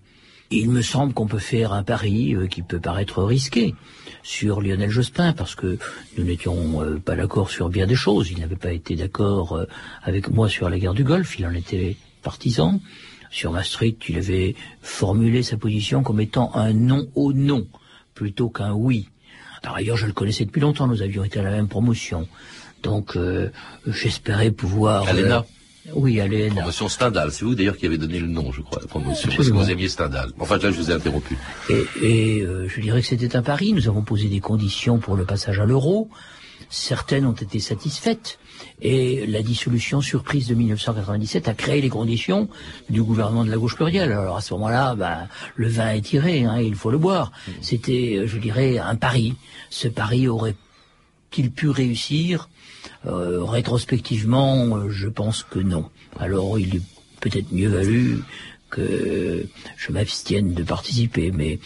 il 0.50 0.70
me 0.70 0.82
semble 0.82 1.14
qu'on 1.14 1.26
peut 1.26 1.38
faire 1.38 1.72
un 1.72 1.82
pari 1.82 2.34
euh, 2.34 2.46
qui 2.46 2.62
peut 2.62 2.80
paraître 2.80 3.22
risqué 3.22 3.74
sur 4.22 4.60
Lionel 4.60 4.90
Jospin 4.90 5.32
parce 5.32 5.54
que 5.54 5.78
nous 6.16 6.24
n'étions 6.24 6.82
euh, 6.82 6.98
pas 6.98 7.16
d'accord 7.16 7.50
sur 7.50 7.70
bien 7.70 7.86
des 7.86 7.94
choses. 7.94 8.30
Il 8.30 8.40
n'avait 8.40 8.56
pas 8.56 8.72
été 8.72 8.94
d'accord 8.94 9.58
avec 10.02 10.28
moi 10.30 10.48
sur 10.50 10.68
la 10.68 10.78
guerre 10.78 10.94
du 10.94 11.04
Golfe. 11.04 11.38
Il 11.38 11.46
en 11.46 11.54
était 11.54 11.96
partisan. 12.22 12.80
Sur 13.30 13.52
Maastricht, 13.52 14.08
il 14.08 14.16
avait 14.16 14.54
formulé 14.80 15.42
sa 15.42 15.58
position 15.58 16.02
comme 16.02 16.20
étant 16.20 16.54
un 16.54 16.72
non 16.72 17.08
au 17.14 17.32
non 17.32 17.66
plutôt 18.14 18.48
qu'un 18.48 18.72
oui. 18.72 19.08
Par 19.62 19.74
ailleurs, 19.74 19.96
je 19.96 20.06
le 20.06 20.12
connaissais 20.12 20.44
depuis 20.44 20.60
longtemps. 20.60 20.86
Nous 20.86 21.02
avions 21.02 21.24
été 21.24 21.40
à 21.40 21.42
la 21.42 21.50
même 21.50 21.68
promotion. 21.68 22.26
Donc, 22.82 23.16
euh, 23.16 23.50
j'espérais 23.86 24.50
pouvoir... 24.50 25.08
Alena 25.08 25.44
euh, 25.88 25.92
Oui, 25.94 26.20
Alena. 26.20 26.54
Promotion 26.54 26.88
Stendhal. 26.88 27.32
C'est 27.32 27.44
vous 27.44 27.54
d'ailleurs 27.54 27.76
qui 27.76 27.86
avez 27.86 27.98
donné 27.98 28.20
le 28.20 28.26
nom, 28.26 28.52
je 28.52 28.62
crois, 28.62 28.80
la 28.80 28.86
promotion. 28.86 29.30
Parce 29.34 29.48
que 29.48 29.54
vous 29.54 29.70
aimiez 29.70 29.88
Stendhal. 29.88 30.30
Enfin, 30.38 30.58
là, 30.58 30.70
je 30.70 30.76
vous 30.76 30.90
ai 30.90 30.94
interrompu. 30.94 31.36
Et, 31.70 31.84
et 32.02 32.40
euh, 32.42 32.68
je 32.68 32.80
dirais 32.80 33.00
que 33.00 33.06
c'était 33.06 33.36
un 33.36 33.42
pari. 33.42 33.72
Nous 33.72 33.88
avons 33.88 34.02
posé 34.02 34.28
des 34.28 34.40
conditions 34.40 34.98
pour 34.98 35.16
le 35.16 35.24
passage 35.24 35.58
à 35.58 35.64
l'euro. 35.64 36.08
Certaines 36.70 37.24
ont 37.24 37.32
été 37.32 37.60
satisfaites. 37.60 38.38
Et 38.80 39.26
la 39.26 39.42
dissolution 39.42 40.00
surprise 40.00 40.48
de 40.48 40.54
1997 40.54 41.48
a 41.48 41.54
créé 41.54 41.80
les 41.80 41.88
conditions 41.88 42.48
du 42.90 43.02
gouvernement 43.02 43.44
de 43.44 43.50
la 43.50 43.56
gauche 43.56 43.76
plurielle. 43.76 44.12
Alors 44.12 44.36
à 44.36 44.40
ce 44.40 44.54
moment-là, 44.54 44.94
ben, 44.94 45.28
le 45.56 45.68
vin 45.68 45.90
est 45.90 46.02
tiré, 46.02 46.44
hein, 46.44 46.60
il 46.60 46.74
faut 46.74 46.90
le 46.90 46.98
boire. 46.98 47.30
Mmh. 47.30 47.52
C'était, 47.60 48.22
je 48.26 48.38
dirais, 48.38 48.78
un 48.78 48.96
pari. 48.96 49.34
Ce 49.70 49.88
pari 49.88 50.28
aurait 50.28 50.54
qu'il 51.30 51.50
pu 51.50 51.68
réussir 51.68 52.48
euh, 53.06 53.44
Rétrospectivement, 53.44 54.76
euh, 54.76 54.90
je 54.90 55.08
pense 55.08 55.42
que 55.42 55.58
non. 55.58 55.90
Alors 56.18 56.58
il 56.58 56.76
est 56.76 56.82
peut-être 57.20 57.52
mieux 57.52 57.68
valu 57.68 58.18
que 58.70 59.46
je 59.76 59.92
m'abstienne 59.92 60.54
de 60.54 60.62
participer, 60.62 61.30
mais 61.30 61.58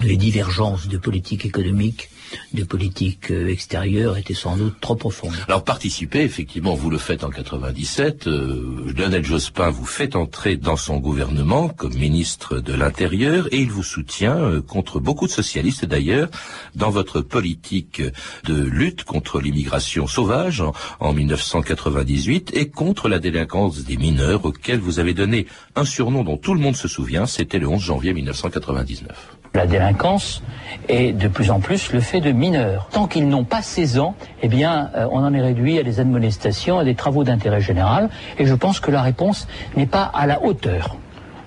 les 0.00 0.16
divergences 0.16 0.88
de 0.88 0.98
politique 0.98 1.44
économique 1.44 2.08
de 2.52 2.64
politique 2.64 3.30
euh, 3.30 3.48
extérieure 3.48 4.16
était 4.16 4.34
sans 4.34 4.56
doute 4.56 4.80
trop 4.80 4.94
profonde. 4.94 5.34
Alors 5.48 5.64
participer, 5.64 6.20
effectivement, 6.20 6.74
vous 6.74 6.90
le 6.90 6.98
faites 6.98 7.24
en 7.24 7.30
97. 7.30 8.26
Euh, 8.26 8.92
Lionel 8.96 9.24
Jospin 9.24 9.70
vous 9.70 9.86
fait 9.86 10.16
entrer 10.16 10.56
dans 10.56 10.76
son 10.76 10.98
gouvernement 10.98 11.68
comme 11.68 11.94
ministre 11.94 12.58
de 12.58 12.72
l'Intérieur 12.72 13.48
et 13.52 13.58
il 13.58 13.70
vous 13.70 13.82
soutient 13.82 14.36
euh, 14.36 14.60
contre 14.60 15.00
beaucoup 15.00 15.26
de 15.26 15.32
socialistes 15.32 15.84
d'ailleurs 15.84 16.28
dans 16.74 16.90
votre 16.90 17.20
politique 17.20 18.02
de 18.44 18.54
lutte 18.54 19.04
contre 19.04 19.40
l'immigration 19.40 20.06
sauvage 20.06 20.60
en, 20.60 20.72
en 21.00 21.12
1998 21.12 22.50
et 22.54 22.68
contre 22.68 23.08
la 23.08 23.18
délinquance 23.18 23.84
des 23.84 23.96
mineurs 23.96 24.44
auquel 24.44 24.78
vous 24.78 24.98
avez 24.98 25.14
donné 25.14 25.46
un 25.76 25.84
surnom 25.84 26.24
dont 26.24 26.36
tout 26.36 26.54
le 26.54 26.60
monde 26.60 26.76
se 26.76 26.88
souvient, 26.88 27.26
c'était 27.26 27.58
le 27.58 27.68
11 27.68 27.80
janvier 27.80 28.12
1999. 28.12 29.39
La 29.54 29.66
délinquance 29.66 30.42
est 30.88 31.12
de 31.12 31.26
plus 31.26 31.50
en 31.50 31.58
plus 31.58 31.92
le 31.92 32.00
fait 32.00 32.20
de 32.20 32.30
mineurs. 32.30 32.88
Tant 32.92 33.08
qu'ils 33.08 33.28
n'ont 33.28 33.44
pas 33.44 33.62
16 33.62 33.98
ans, 33.98 34.14
eh 34.42 34.48
bien, 34.48 34.90
euh, 34.94 35.08
on 35.10 35.24
en 35.24 35.34
est 35.34 35.40
réduit 35.40 35.78
à 35.78 35.82
des 35.82 35.98
admonestations, 35.98 36.78
à 36.78 36.84
des 36.84 36.94
travaux 36.94 37.24
d'intérêt 37.24 37.60
général. 37.60 38.10
Et 38.38 38.46
je 38.46 38.54
pense 38.54 38.78
que 38.78 38.92
la 38.92 39.02
réponse 39.02 39.48
n'est 39.76 39.86
pas 39.86 40.04
à 40.04 40.26
la 40.26 40.42
hauteur 40.44 40.96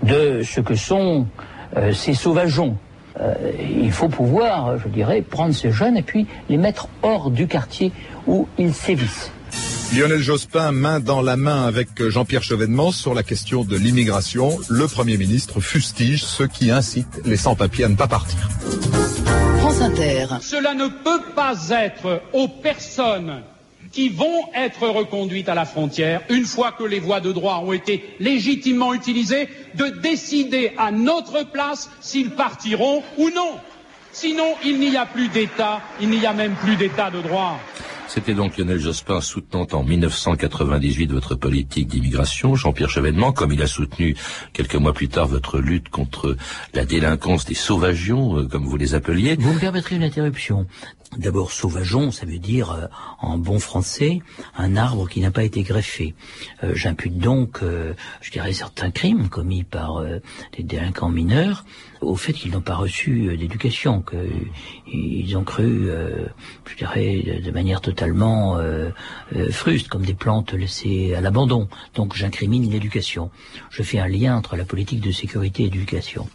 de 0.04 0.42
ce 0.44 0.60
que 0.60 0.76
sont 0.76 1.28
euh, 1.78 1.94
ces 1.94 2.14
sauvageons. 2.14 2.76
Euh, 3.22 3.34
il 3.58 3.92
faut 3.92 4.10
pouvoir, 4.10 4.78
je 4.78 4.90
dirais, 4.90 5.22
prendre 5.22 5.54
ces 5.54 5.72
jeunes 5.72 5.96
et 5.96 6.02
puis 6.02 6.28
les 6.50 6.58
mettre 6.58 6.90
hors 7.04 7.32
du 7.32 7.48
quartier 7.48 7.94
où 8.28 8.48
ils 8.58 8.74
sévissent. 8.74 9.32
Lionel 9.92 10.22
Jospin, 10.22 10.72
main 10.72 11.00
dans 11.00 11.22
la 11.22 11.36
main 11.36 11.66
avec 11.66 11.90
Jean-Pierre 12.10 12.44
Chevènement 12.44 12.92
sur 12.92 13.13
la 13.13 13.24
question 13.24 13.63
de 13.63 13.75
l'immigration. 13.75 14.58
Le 14.70 14.88
Premier 14.88 15.18
ministre 15.18 15.60
fustige 15.60 16.24
ceux 16.24 16.48
qui 16.48 16.72
incitent 16.72 17.22
les 17.25 17.38
sans-papiers 17.38 17.86
à 17.86 17.90
ne 17.90 17.96
pas 17.96 18.08
partir. 18.08 18.40
France 19.60 19.82
Inter. 19.82 20.28
Cela 20.42 20.74
ne 20.74 20.88
peut 20.88 21.22
pas 21.36 21.70
être 21.70 22.22
aux 22.34 22.48
personnes 22.48 23.42
qui 23.92 24.10
vont 24.10 24.50
être 24.56 24.88
reconduites 24.88 25.50
à 25.50 25.56
la 25.56 25.66
frontière, 25.66 26.22
une 26.30 26.46
fois 26.46 26.72
que 26.72 26.84
les 26.84 27.00
voies 27.00 27.22
de 27.22 27.32
droit 27.32 27.62
ont 27.63 27.74
été 27.74 28.04
légitimement 28.20 28.94
utilisées, 28.94 29.48
de 29.75 29.86
décider 30.02 30.72
à 30.78 30.92
notre 30.92 31.44
place 31.44 31.90
s'ils 32.02 32.32
partiront 32.32 33.04
ou 33.18 33.30
non. 33.30 33.60
Sinon, 34.12 34.56
il 34.66 34.80
n'y 34.80 34.98
a 34.98 35.06
plus 35.06 35.28
d'État, 35.28 35.82
il 36.02 36.10
n'y 36.10 36.25
a 36.25 36.34
même 36.34 36.56
plus 36.56 36.75
d'État 36.75 37.12
de 37.12 37.22
droit. 37.22 37.60
C'était 38.08 38.34
donc 38.34 38.58
Lionel 38.58 38.80
Jospin 38.80 39.22
soutenant 39.22 39.68
en 39.72 39.84
1998 39.84 41.12
votre 41.12 41.36
politique 41.36 41.88
d'immigration, 41.88 42.56
Jean-Pierre 42.56 42.90
Chevènement, 42.90 43.32
comme 43.32 43.52
il 43.52 43.62
a 43.62 43.68
soutenu 43.68 44.16
quelques 44.54 44.76
mois 44.76 44.94
plus 44.94 45.10
tard 45.10 45.28
votre 45.28 45.60
lutte 45.60 45.90
contre 45.90 46.38
la 46.74 46.86
délinquance 46.86 47.46
des 47.46 47.56
sauvagions, 47.56 48.38
euh, 48.38 48.48
comme 48.48 48.66
vous 48.66 48.78
les 48.78 48.94
appeliez. 48.94 49.36
Vous 49.36 49.54
me 49.54 49.60
permettrez 49.60 49.96
une 49.96 50.04
interruption. 50.04 50.68
D'abord, 51.18 51.52
sauvageon, 51.52 52.12
ça 52.12 52.26
veut 52.26 52.40
dire, 52.40 52.72
euh, 52.72 52.88
en 53.20 53.38
bon 53.38 53.60
français, 53.60 54.22
un 54.58 54.76
arbre 54.76 55.08
qui 55.10 55.20
n'a 55.20 55.32
pas 55.32 55.44
été 55.44 55.64
greffé. 55.64 56.14
Euh, 56.64 56.74
j'impute 56.76 57.18
donc, 57.18 57.62
je 58.22 58.32
dirais, 58.32 58.54
certains 58.54 58.92
crimes 58.92 59.30
commis 59.30 59.64
par 59.64 60.04
des 60.56 60.64
délinquants 60.64 61.10
mineurs 61.10 61.66
au 62.04 62.16
fait 62.16 62.34
qu'ils 62.34 62.52
n'ont 62.52 62.62
pas 62.62 62.76
reçu 62.76 63.36
d'éducation, 63.38 64.04
qu'ils 64.04 65.38
ont 65.38 65.44
cru, 65.44 65.90
je 66.66 66.76
dirais, 66.78 67.42
de 67.44 67.52
manière 67.52 67.82
totalement 67.82 68.58
euh, 68.58 68.90
euh, 69.36 69.52
fruste, 69.52 69.88
comme 69.88 70.06
des 70.06 70.14
plantes 70.14 70.54
laissées 70.54 71.14
à 71.16 71.22
l'abandon. 71.22 71.68
Donc 71.96 72.16
j'incrimine 72.16 72.70
l'éducation. 72.70 73.30
Je 73.70 73.84
fais 73.84 74.00
un 74.00 74.08
lien 74.08 74.38
entre 74.38 74.56
la 74.56 74.66
politique 74.66 75.02
de 75.02 75.12
sécurité 75.12 75.64
et 75.64 75.70
l'éducation. 75.70 76.28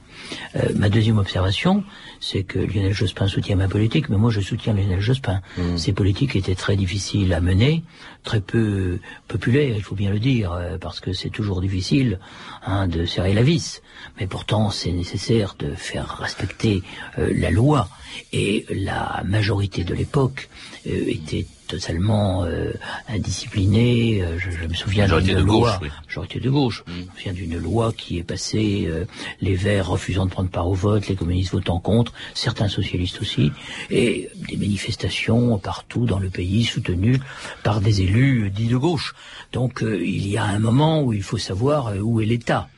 Euh, 0.57 0.69
ma 0.75 0.89
deuxième 0.89 1.19
observation, 1.19 1.85
c'est 2.21 2.43
que 2.43 2.59
Lionel 2.59 2.93
Jospin 2.93 3.29
soutient 3.29 3.57
ma 3.57 3.69
politique, 3.69 4.09
mais 4.09 4.17
moi 4.17 4.31
je 4.31 4.41
soutiens 4.41 4.73
Lionel 4.73 5.01
Jospin. 5.01 5.41
Mmh. 5.57 5.79
Ces 5.79 5.93
politiques 5.93 6.37
étaient 6.37 6.55
très 6.55 6.77
difficiles 6.77 7.33
à 7.33 7.41
mener, 7.41 7.85
très 8.25 8.41
peu 8.41 8.99
populaires, 9.27 9.75
il 9.77 9.83
faut 9.83 9.95
bien 9.95 10.11
le 10.11 10.19
dire, 10.19 10.53
euh, 10.53 10.79
parce 10.79 11.01
que 11.01 11.13
c'est 11.13 11.31
toujours 11.31 11.61
difficile 11.61 12.19
hein, 12.67 12.89
de 12.89 13.07
serrer 13.07 13.35
la 13.35 13.43
vis. 13.43 13.83
Mais 14.21 14.27
pourtant, 14.27 14.71
c'est 14.71 14.93
nécessaire 14.93 15.55
de 15.59 15.75
faire 15.75 16.09
respecter 16.19 16.83
euh, 17.19 17.33
la 17.37 17.51
loi. 17.51 17.89
Et 18.33 18.65
la 18.71 19.23
majorité 19.27 19.85
de 19.85 19.95
l'époque 19.95 20.49
euh, 20.87 21.05
était 21.09 21.47
totalement 21.69 22.45
euh, 22.45 22.73
indisciplinée. 23.09 24.23
Euh, 24.23 24.39
Je, 24.39 24.51
je 24.51 24.67
me 24.67 24.75
souviens 24.75 25.07
d'une 25.07 25.37
de 25.37 25.41
loi, 25.43 25.73
gauche, 25.73 25.79
oui. 25.83 25.89
majorité 26.07 26.41
de 26.41 26.51
gauche. 26.51 26.85
Je 26.87 26.93
me 26.93 27.05
souviens 27.17 27.33
d'une 27.35 27.59
loi 27.59 27.93
qui 27.93 28.19
est 28.19 28.23
passée, 28.23 28.87
euh, 28.89 29.05
les 29.41 29.55
Verts 29.55 29.89
refusant 29.89 30.25
de 30.25 30.31
prendre 30.31 30.49
part 30.49 30.69
au 30.69 30.75
vote, 30.75 31.07
les 31.09 31.15
communistes 31.15 31.53
votant 31.53 31.79
contre, 31.81 32.13
certains 32.35 32.69
socialistes 32.69 33.21
aussi, 33.21 33.53
et 33.91 34.31
des 34.49 34.57
manifestations 34.57 35.59
partout 35.59 36.07
dans 36.07 36.19
le 36.19 36.31
pays 36.31 36.65
soutenues 36.65 37.21
par 37.63 37.81
des 37.81 38.01
élus 38.01 38.51
dits 38.51 38.69
de 38.69 38.77
gauche. 38.79 39.15
Donc 39.53 39.83
euh, 39.83 40.03
il 40.03 40.27
y 40.27 40.39
a 40.39 40.45
un 40.45 40.59
moment 40.59 41.03
où 41.03 41.13
il 41.13 41.23
faut 41.23 41.39
savoir 41.39 41.89
euh, 41.89 41.99
où 42.01 42.21
est 42.23 42.27
l'État. 42.27 42.69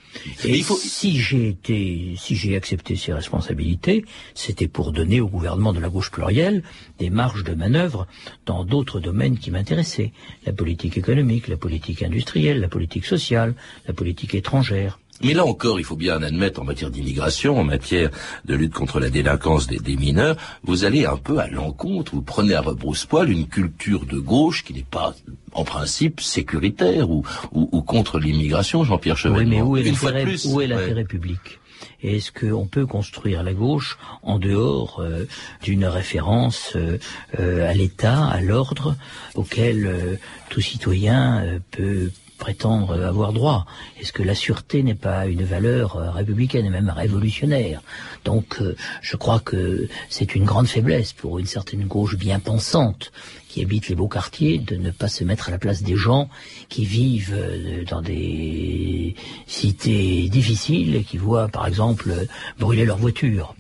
Et 0.45 0.63
si 0.63 1.19
j'ai 1.19 1.49
été, 1.49 2.15
si 2.17 2.35
j'ai 2.35 2.57
accepté 2.57 2.97
ces 2.97 3.13
responsabilités, 3.13 4.05
c'était 4.35 4.69
pour 4.69 4.93
donner 4.93 5.21
au 5.21 5.29
gouvernement 5.29 5.73
de 5.73 5.81
la 5.81 5.89
gauche 5.89 6.11
plurielle 6.11 6.63
des 6.99 7.11
marges 7.11 7.45
de 7.45 7.55
manœuvre 7.55 8.07
dans 8.47 8.65
d'autres 8.65 9.01
domaines 9.01 9.39
qui 9.39 9.51
m'intéressaient. 9.51 10.13
La 10.47 10.53
politique 10.53 10.97
économique, 10.97 11.49
la 11.49 11.57
politique 11.57 12.03
industrielle, 12.03 12.61
la 12.61 12.69
politique 12.69 13.07
sociale, 13.07 13.55
la 13.87 13.95
politique 13.95 14.35
étrangère. 14.35 14.99
Mais 15.23 15.35
là 15.35 15.45
encore, 15.45 15.79
il 15.79 15.85
faut 15.85 15.97
bien 15.97 16.23
admettre, 16.23 16.61
en 16.61 16.65
matière 16.65 16.91
d'immigration, 16.91 17.59
en 17.59 17.65
matière 17.65 18.11
de 18.47 18.55
lutte 18.55 18.73
contre 18.75 19.01
la 19.01 19.11
délinquance 19.11 19.67
des, 19.67 19.79
des 19.79 19.97
mineurs, 19.97 20.37
vous 20.63 20.85
allez 20.85 21.05
un 21.05 21.17
peu 21.17 21.39
à 21.39 21.47
l'encontre, 21.49 22.15
vous 22.15 22.23
prenez 22.23 22.55
à 22.55 22.61
rebrousse-poil 22.63 23.31
une 23.31 23.47
culture 23.47 24.07
de 24.07 24.19
gauche 24.19 24.65
qui 24.65 24.73
n'est 24.73 24.83
pas, 24.91 25.15
en 25.53 25.65
principe, 25.65 26.21
sécuritaire 26.21 27.11
ou, 27.11 27.25
ou, 27.53 27.69
ou 27.73 27.83
contre 27.83 28.19
l'immigration, 28.19 28.83
Jean-Pierre 28.85 29.17
Oui, 29.17 29.21
Chevènement. 29.21 29.51
mais 29.51 29.63
où 29.63 29.77
est 29.77 29.83
Une 29.83 29.95
fois 29.95 30.11
de 30.11 30.17
l'intérêt, 30.17 30.31
plus, 30.33 30.47
où 30.47 30.61
est 30.61 30.65
ouais. 30.65 30.69
l'intérêt 30.69 31.05
public 31.05 31.41
Est-ce 32.03 32.33
qu'on 32.33 32.67
peut 32.67 32.87
construire 32.87 33.43
la 33.43 33.53
gauche 33.53 33.99
en 34.23 34.39
dehors 34.39 35.01
euh, 35.01 35.27
d'une 35.63 35.85
référence 35.85 36.73
euh, 36.77 36.99
euh, 37.39 37.69
à 37.69 37.75
l'État, 37.75 38.25
à 38.27 38.41
l'ordre, 38.41 38.97
auquel 39.35 39.87
euh, 39.87 40.17
tout 40.49 40.63
citoyen 40.63 41.43
euh, 41.45 41.59
peut 41.71 42.11
prétendre 42.41 43.01
avoir 43.05 43.33
droit 43.33 43.67
Est-ce 44.01 44.13
que 44.13 44.25
la 44.25 44.35
sûreté 44.35 44.83
n'est 44.83 44.97
pas 44.97 45.27
une 45.27 45.45
valeur 45.45 45.97
euh, 45.97 46.11
républicaine 46.11 46.67
et 46.67 46.71
même 46.71 46.91
révolutionnaire? 46.91 47.83
Donc 48.25 48.61
euh, 48.61 48.75
je 49.03 49.17
crois 49.17 49.39
que 49.39 49.89
c'est 50.09 50.35
une 50.35 50.45
grande 50.45 50.67
faiblesse 50.67 51.13
pour 51.13 51.39
une 51.39 51.47
certaine 51.47 51.87
gauche 51.87 52.17
bien 52.17 52.41
pensante 52.41 53.13
qui 53.49 53.63
habite 53.63 53.89
les 53.89 53.95
beaux 53.95 54.09
quartiers 54.09 54.59
de 54.59 54.77
ne 54.77 54.91
pas 54.91 55.09
se 55.09 55.23
mettre 55.23 55.49
à 55.49 55.53
la 55.53 55.59
place 55.59 55.83
des 55.83 55.97
gens 55.97 56.29
qui 56.69 56.85
vivent 56.85 57.37
euh, 57.37 57.85
dans 57.85 58.03
des 58.03 59.15
cités 59.47 60.29
difficiles 60.29 60.97
et 60.97 61.05
qui 61.05 61.19
voient 61.19 61.49
par 61.49 61.67
exemple 61.67 62.27
brûler 62.59 62.87
leur 62.87 62.97
voiture. 62.97 63.55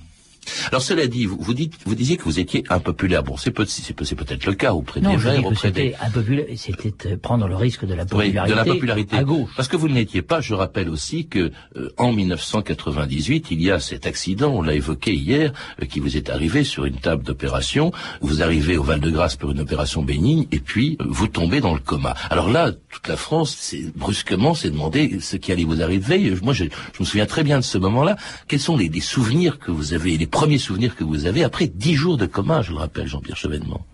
Alors 0.68 0.82
cela 0.82 1.06
dit, 1.06 1.26
vous, 1.26 1.38
vous 1.40 1.54
dites, 1.54 1.74
vous 1.84 1.94
disiez 1.94 2.16
que 2.16 2.24
vous 2.24 2.38
étiez 2.38 2.64
impopulaire. 2.68 3.22
Bon, 3.22 3.36
c'est 3.36 3.50
peut- 3.50 3.64
c'est 3.66 3.92
peut- 3.94 4.04
c'est 4.04 4.14
peut-être 4.16 4.46
le 4.46 4.54
cas 4.54 4.72
auprès 4.72 5.00
Non, 5.00 5.10
des 5.10 5.16
Verts, 5.16 5.44
auprès 5.46 5.70
des, 5.70 5.90
c'était 5.92 6.04
impopulaire, 6.04 6.46
c'était 6.56 6.92
euh, 7.08 7.16
prendre 7.16 7.46
le 7.48 7.56
risque 7.56 7.84
de 7.84 7.94
la 7.94 8.02
Oui, 8.04 8.08
popularité, 8.32 8.52
de 8.52 8.56
la 8.56 8.64
popularité. 8.64 9.16
à 9.16 9.24
gauche. 9.24 9.50
Parce 9.56 9.68
que 9.68 9.76
vous 9.76 9.88
ne 9.88 9.94
l'étiez 9.94 10.22
pas, 10.22 10.40
je 10.40 10.54
rappelle 10.54 10.88
aussi 10.88 11.26
que 11.28 11.50
euh, 11.76 11.90
en 11.98 12.12
1998, 12.12 13.46
il 13.50 13.62
y 13.62 13.70
a 13.70 13.80
cet 13.80 14.06
accident, 14.06 14.50
on 14.54 14.62
l'a 14.62 14.74
évoqué 14.74 15.14
hier, 15.14 15.52
euh, 15.82 15.86
qui 15.86 16.00
vous 16.00 16.16
est 16.16 16.30
arrivé 16.30 16.64
sur 16.64 16.84
une 16.84 16.96
table 16.96 17.22
d'opération. 17.22 17.92
Vous 18.20 18.42
arrivez 18.42 18.76
au 18.76 18.82
Val-de-Grâce 18.82 19.36
pour 19.36 19.50
une 19.50 19.60
opération 19.60 20.02
bénigne 20.02 20.46
et 20.52 20.58
puis 20.60 20.96
euh, 21.00 21.04
vous 21.08 21.26
tombez 21.28 21.60
dans 21.60 21.74
le 21.74 21.80
coma. 21.80 22.14
Alors 22.30 22.50
là, 22.50 22.72
toute 22.90 23.08
la 23.08 23.16
France, 23.16 23.56
c'est 23.58 23.96
brusquement, 23.96 24.54
s'est 24.54 24.70
demandé 24.70 25.18
ce 25.20 25.36
qui 25.36 25.52
allait 25.52 25.64
vous 25.64 25.82
arriver. 25.82 26.32
Moi, 26.42 26.52
je, 26.54 26.64
je 26.64 27.00
me 27.00 27.04
souviens 27.04 27.26
très 27.26 27.42
bien 27.44 27.58
de 27.58 27.64
ce 27.64 27.78
moment-là. 27.78 28.16
Quels 28.48 28.60
sont 28.60 28.76
les, 28.76 28.88
les 28.88 29.00
souvenirs 29.00 29.58
que 29.58 29.70
vous 29.70 29.94
avez, 29.94 30.16
les 30.16 30.26
premiers 30.40 30.56
souvenirs 30.56 30.96
que 30.96 31.04
vous 31.04 31.26
avez 31.26 31.44
après 31.44 31.66
dix 31.66 31.94
jours 31.94 32.16
de 32.16 32.24
coma, 32.24 32.62
je 32.62 32.70
le 32.70 32.78
rappelle, 32.78 33.06
Jean-Pierre 33.06 33.36
Chevènement. 33.36 33.84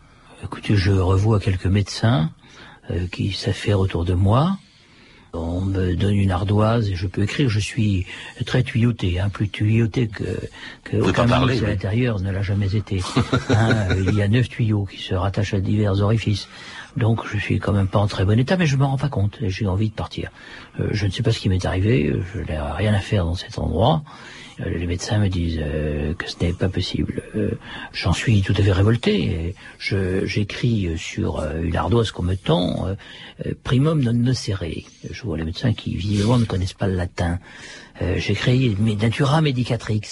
Écoutez, 0.44 0.76
je 0.76 0.92
revois 0.92 1.40
quelques 1.40 1.66
médecins 1.66 2.30
euh, 2.88 3.08
qui 3.10 3.32
s'affairent 3.32 3.80
autour 3.80 4.04
de 4.04 4.14
moi. 4.14 4.56
On 5.32 5.62
me 5.62 5.96
donne 5.96 6.14
une 6.14 6.30
ardoise 6.30 6.88
et 6.88 6.94
je 6.94 7.08
peux 7.08 7.24
écrire. 7.24 7.48
Je 7.48 7.58
suis 7.58 8.06
très 8.46 8.62
tuyauté, 8.62 9.18
hein, 9.18 9.28
plus 9.28 9.48
tuyauté 9.48 10.06
que, 10.06 10.22
que 10.84 10.98
aucun 10.98 11.26
ministre 11.26 11.64
à 11.64 11.70
l'intérieur 11.70 12.20
ne 12.20 12.30
l'a 12.30 12.42
jamais 12.42 12.76
été. 12.76 13.00
Hein, 13.50 13.88
il 13.96 14.14
y 14.14 14.22
a 14.22 14.28
neuf 14.28 14.48
tuyaux 14.48 14.84
qui 14.84 15.02
se 15.02 15.14
rattachent 15.14 15.54
à 15.54 15.58
divers 15.58 16.00
orifices. 16.00 16.46
Donc 16.96 17.26
je 17.26 17.38
suis 17.38 17.58
quand 17.58 17.72
même 17.72 17.88
pas 17.88 17.98
en 17.98 18.06
très 18.06 18.24
bon 18.24 18.38
état, 18.38 18.56
mais 18.56 18.66
je 18.66 18.76
me 18.76 18.84
rends 18.84 18.98
pas 18.98 19.08
compte 19.08 19.38
et 19.42 19.50
j'ai 19.50 19.66
envie 19.66 19.88
de 19.88 19.94
partir. 19.94 20.30
Euh, 20.78 20.90
je 20.92 21.06
ne 21.06 21.10
sais 21.10 21.24
pas 21.24 21.32
ce 21.32 21.40
qui 21.40 21.48
m'est 21.48 21.64
arrivé, 21.66 22.14
je 22.32 22.38
n'ai 22.38 22.60
rien 22.60 22.94
à 22.94 23.00
faire 23.00 23.24
dans 23.24 23.34
cet 23.34 23.58
endroit. 23.58 24.04
Euh, 24.60 24.70
Les 24.78 24.86
médecins 24.86 25.18
me 25.18 25.28
disent 25.28 25.60
euh, 25.60 26.14
que 26.14 26.28
ce 26.28 26.36
n'est 26.42 26.52
pas 26.52 26.68
possible. 26.68 27.22
Euh, 27.34 27.50
J'en 27.92 28.12
suis 28.12 28.40
tout 28.42 28.54
à 28.56 28.62
fait 28.62 28.72
révolté. 28.72 29.54
J'écris 29.78 30.88
sur 30.96 31.42
une 31.62 31.76
ardoise 31.76 32.10
qu'on 32.10 32.22
me 32.22 32.34
tend, 32.36 32.96
primum 33.64 34.02
non 34.02 34.12
nocere. 34.12 34.84
Je 35.10 35.22
vois 35.22 35.36
les 35.36 35.44
médecins 35.44 35.72
qui 35.72 35.94
visiblement 35.94 36.38
ne 36.38 36.44
connaissent 36.44 36.72
pas 36.74 36.86
le 36.86 36.94
latin. 36.94 37.38
J'écris 38.16 38.76
natura 38.78 39.40
medicatrix. 39.40 40.02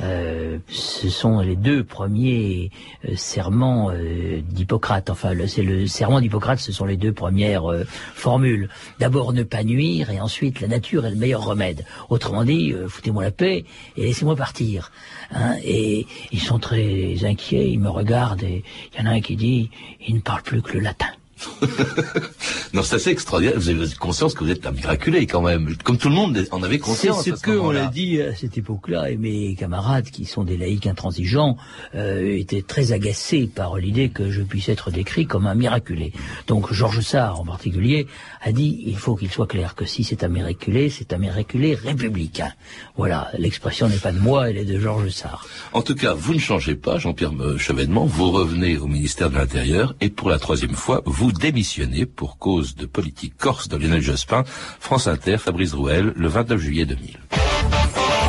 Euh, 0.00 0.58
ce 0.68 1.08
sont 1.08 1.40
les 1.40 1.56
deux 1.56 1.84
premiers 1.84 2.70
euh, 3.04 3.16
serments 3.16 3.90
euh, 3.90 4.40
d'Hippocrate. 4.42 5.10
Enfin, 5.10 5.32
c'est 5.46 5.62
le 5.62 5.86
serment 5.86 6.20
d'Hippocrate, 6.20 6.58
ce 6.58 6.72
sont 6.72 6.84
les 6.84 6.96
deux 6.96 7.12
premières 7.12 7.70
euh, 7.70 7.84
formules. 8.14 8.68
D'abord 8.98 9.32
ne 9.32 9.42
pas 9.42 9.64
nuire, 9.64 10.10
et 10.10 10.20
ensuite 10.20 10.60
la 10.60 10.68
nature 10.68 11.06
est 11.06 11.10
le 11.10 11.16
meilleur 11.16 11.44
remède. 11.44 11.84
Autrement 12.08 12.44
dit, 12.44 12.74
foutez-moi 12.88 13.24
la 13.24 13.30
paix 13.30 13.64
et 13.96 14.02
laissez-moi 14.02 14.36
partir. 14.36 14.92
Hein, 15.32 15.56
et 15.64 16.06
ils 16.32 16.40
sont 16.40 16.58
très 16.58 17.24
inquiets, 17.24 17.70
ils 17.70 17.80
me 17.80 17.90
regardent, 17.90 18.44
et 18.44 18.62
il 18.92 18.98
y 18.98 19.02
en 19.02 19.10
a 19.10 19.14
un 19.14 19.20
qui 19.20 19.36
dit, 19.36 19.70
il 20.06 20.16
ne 20.16 20.20
parle 20.20 20.42
plus 20.42 20.62
que 20.62 20.74
le 20.74 20.80
latin. 20.80 21.17
Non, 22.74 22.82
c'est 22.82 22.96
assez 22.96 23.10
extraordinaire. 23.10 23.54
Vous 23.56 23.68
avez 23.70 23.86
conscience 23.98 24.34
que 24.34 24.44
vous 24.44 24.50
êtes 24.50 24.66
un 24.66 24.72
miraculé 24.72 25.26
quand 25.26 25.40
même. 25.40 25.74
Comme 25.84 25.96
tout 25.96 26.08
le 26.08 26.14
monde 26.14 26.46
en 26.50 26.62
avait 26.62 26.74
C'est 26.74 26.80
conscience. 26.80 27.24
ce 27.24 27.32
à 27.32 27.36
ce 27.36 27.42
que 27.42 27.50
on 27.50 27.70
l'a 27.70 27.86
dit 27.86 28.20
à 28.20 28.34
cette 28.34 28.58
époque-là, 28.58 29.10
et 29.10 29.16
mes 29.16 29.54
camarades, 29.54 30.10
qui 30.10 30.26
sont 30.26 30.44
des 30.44 30.56
laïcs 30.56 30.86
intransigeants, 30.86 31.56
euh, 31.94 32.36
étaient 32.36 32.62
très 32.62 32.92
agacés 32.92 33.50
par 33.52 33.76
l'idée 33.76 34.10
que 34.10 34.30
je 34.30 34.42
puisse 34.42 34.68
être 34.68 34.90
décrit 34.90 35.26
comme 35.26 35.46
un 35.46 35.54
miraculé. 35.54 36.12
Donc 36.46 36.72
Georges 36.72 37.00
Sarr, 37.00 37.40
en 37.40 37.44
particulier, 37.44 38.06
a 38.42 38.52
dit 38.52 38.82
il 38.86 38.96
faut 38.96 39.16
qu'il 39.16 39.30
soit 39.30 39.46
clair 39.46 39.74
que 39.74 39.86
si 39.86 40.04
c'est 40.04 40.22
un 40.24 40.28
miraculé, 40.28 40.90
c'est 40.90 41.12
un 41.12 41.18
miraculé 41.18 41.74
républicain. 41.74 42.52
Voilà, 42.96 43.30
l'expression 43.38 43.88
n'est 43.88 43.96
pas 43.96 44.12
de 44.12 44.18
moi, 44.18 44.50
elle 44.50 44.58
est 44.58 44.64
de 44.64 44.78
Georges 44.78 45.10
Sarr. 45.10 45.46
En 45.72 45.82
tout 45.82 45.94
cas, 45.94 46.14
vous 46.14 46.34
ne 46.34 46.38
changez 46.38 46.74
pas, 46.74 46.98
Jean-Pierre 46.98 47.32
Chevènement. 47.58 48.04
Vous 48.04 48.30
revenez 48.30 48.76
au 48.76 48.86
ministère 48.86 49.30
de 49.30 49.36
l'Intérieur 49.36 49.94
et 50.00 50.10
pour 50.10 50.28
la 50.30 50.38
troisième 50.38 50.74
fois, 50.74 51.02
vous 51.06 51.27
démissionnez 51.32 52.06
pour 52.06 52.38
cause 52.38 52.74
de 52.74 52.86
politique 52.86 53.36
corse 53.36 53.68
de 53.68 53.76
Lionel 53.76 54.02
Jospin. 54.02 54.44
France 54.80 55.06
Inter, 55.06 55.38
Fabrice 55.38 55.74
Rouel, 55.74 56.12
le 56.16 56.28
29 56.28 56.60
juillet 56.60 56.86
2000. 56.86 57.18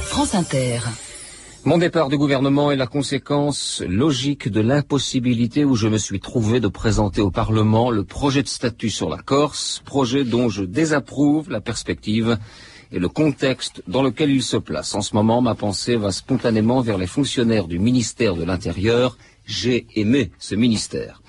France 0.02 0.36
Inter. 0.36 0.80
Mon 1.66 1.78
départ 1.78 2.08
du 2.08 2.18
gouvernement 2.18 2.72
est 2.72 2.78
la 2.78 2.88
conséquence 2.88 3.84
logique 3.86 4.48
de 4.48 4.62
l'impossibilité 4.62 5.66
où 5.66 5.76
je 5.76 5.90
me 5.90 5.98
suis 5.98 6.22
trouvé 6.22 6.62
de 6.62 6.70
présenter 6.70 7.20
au 7.20 7.32
Parlement 7.32 7.92
le 7.92 8.06
projet 8.06 8.42
de 8.42 8.48
statut 8.48 8.90
sur 8.90 9.10
la 9.10 9.18
Corse, 9.18 9.82
projet 9.86 10.24
dont 10.24 10.48
je 10.48 10.64
désapprouve 10.64 11.50
la 11.50 11.60
perspective 11.60 12.38
et 12.92 13.00
le 13.00 13.10
contexte 13.10 13.84
dans 13.88 14.02
lequel 14.02 14.32
il 14.32 14.42
se 14.42 14.56
place. 14.58 14.96
En 14.96 15.02
ce 15.02 15.14
moment, 15.16 15.42
ma 15.42 15.54
pensée 15.54 15.98
va 15.98 16.12
spontanément 16.12 16.82
vers 16.82 16.98
les 16.98 17.08
fonctionnaires 17.08 17.68
du 17.68 17.78
ministère 17.78 18.36
de 18.36 18.46
l'Intérieur. 18.46 19.18
J'ai 19.46 19.86
aimé 19.96 20.32
ce 20.40 20.56
ministère. 20.56 21.22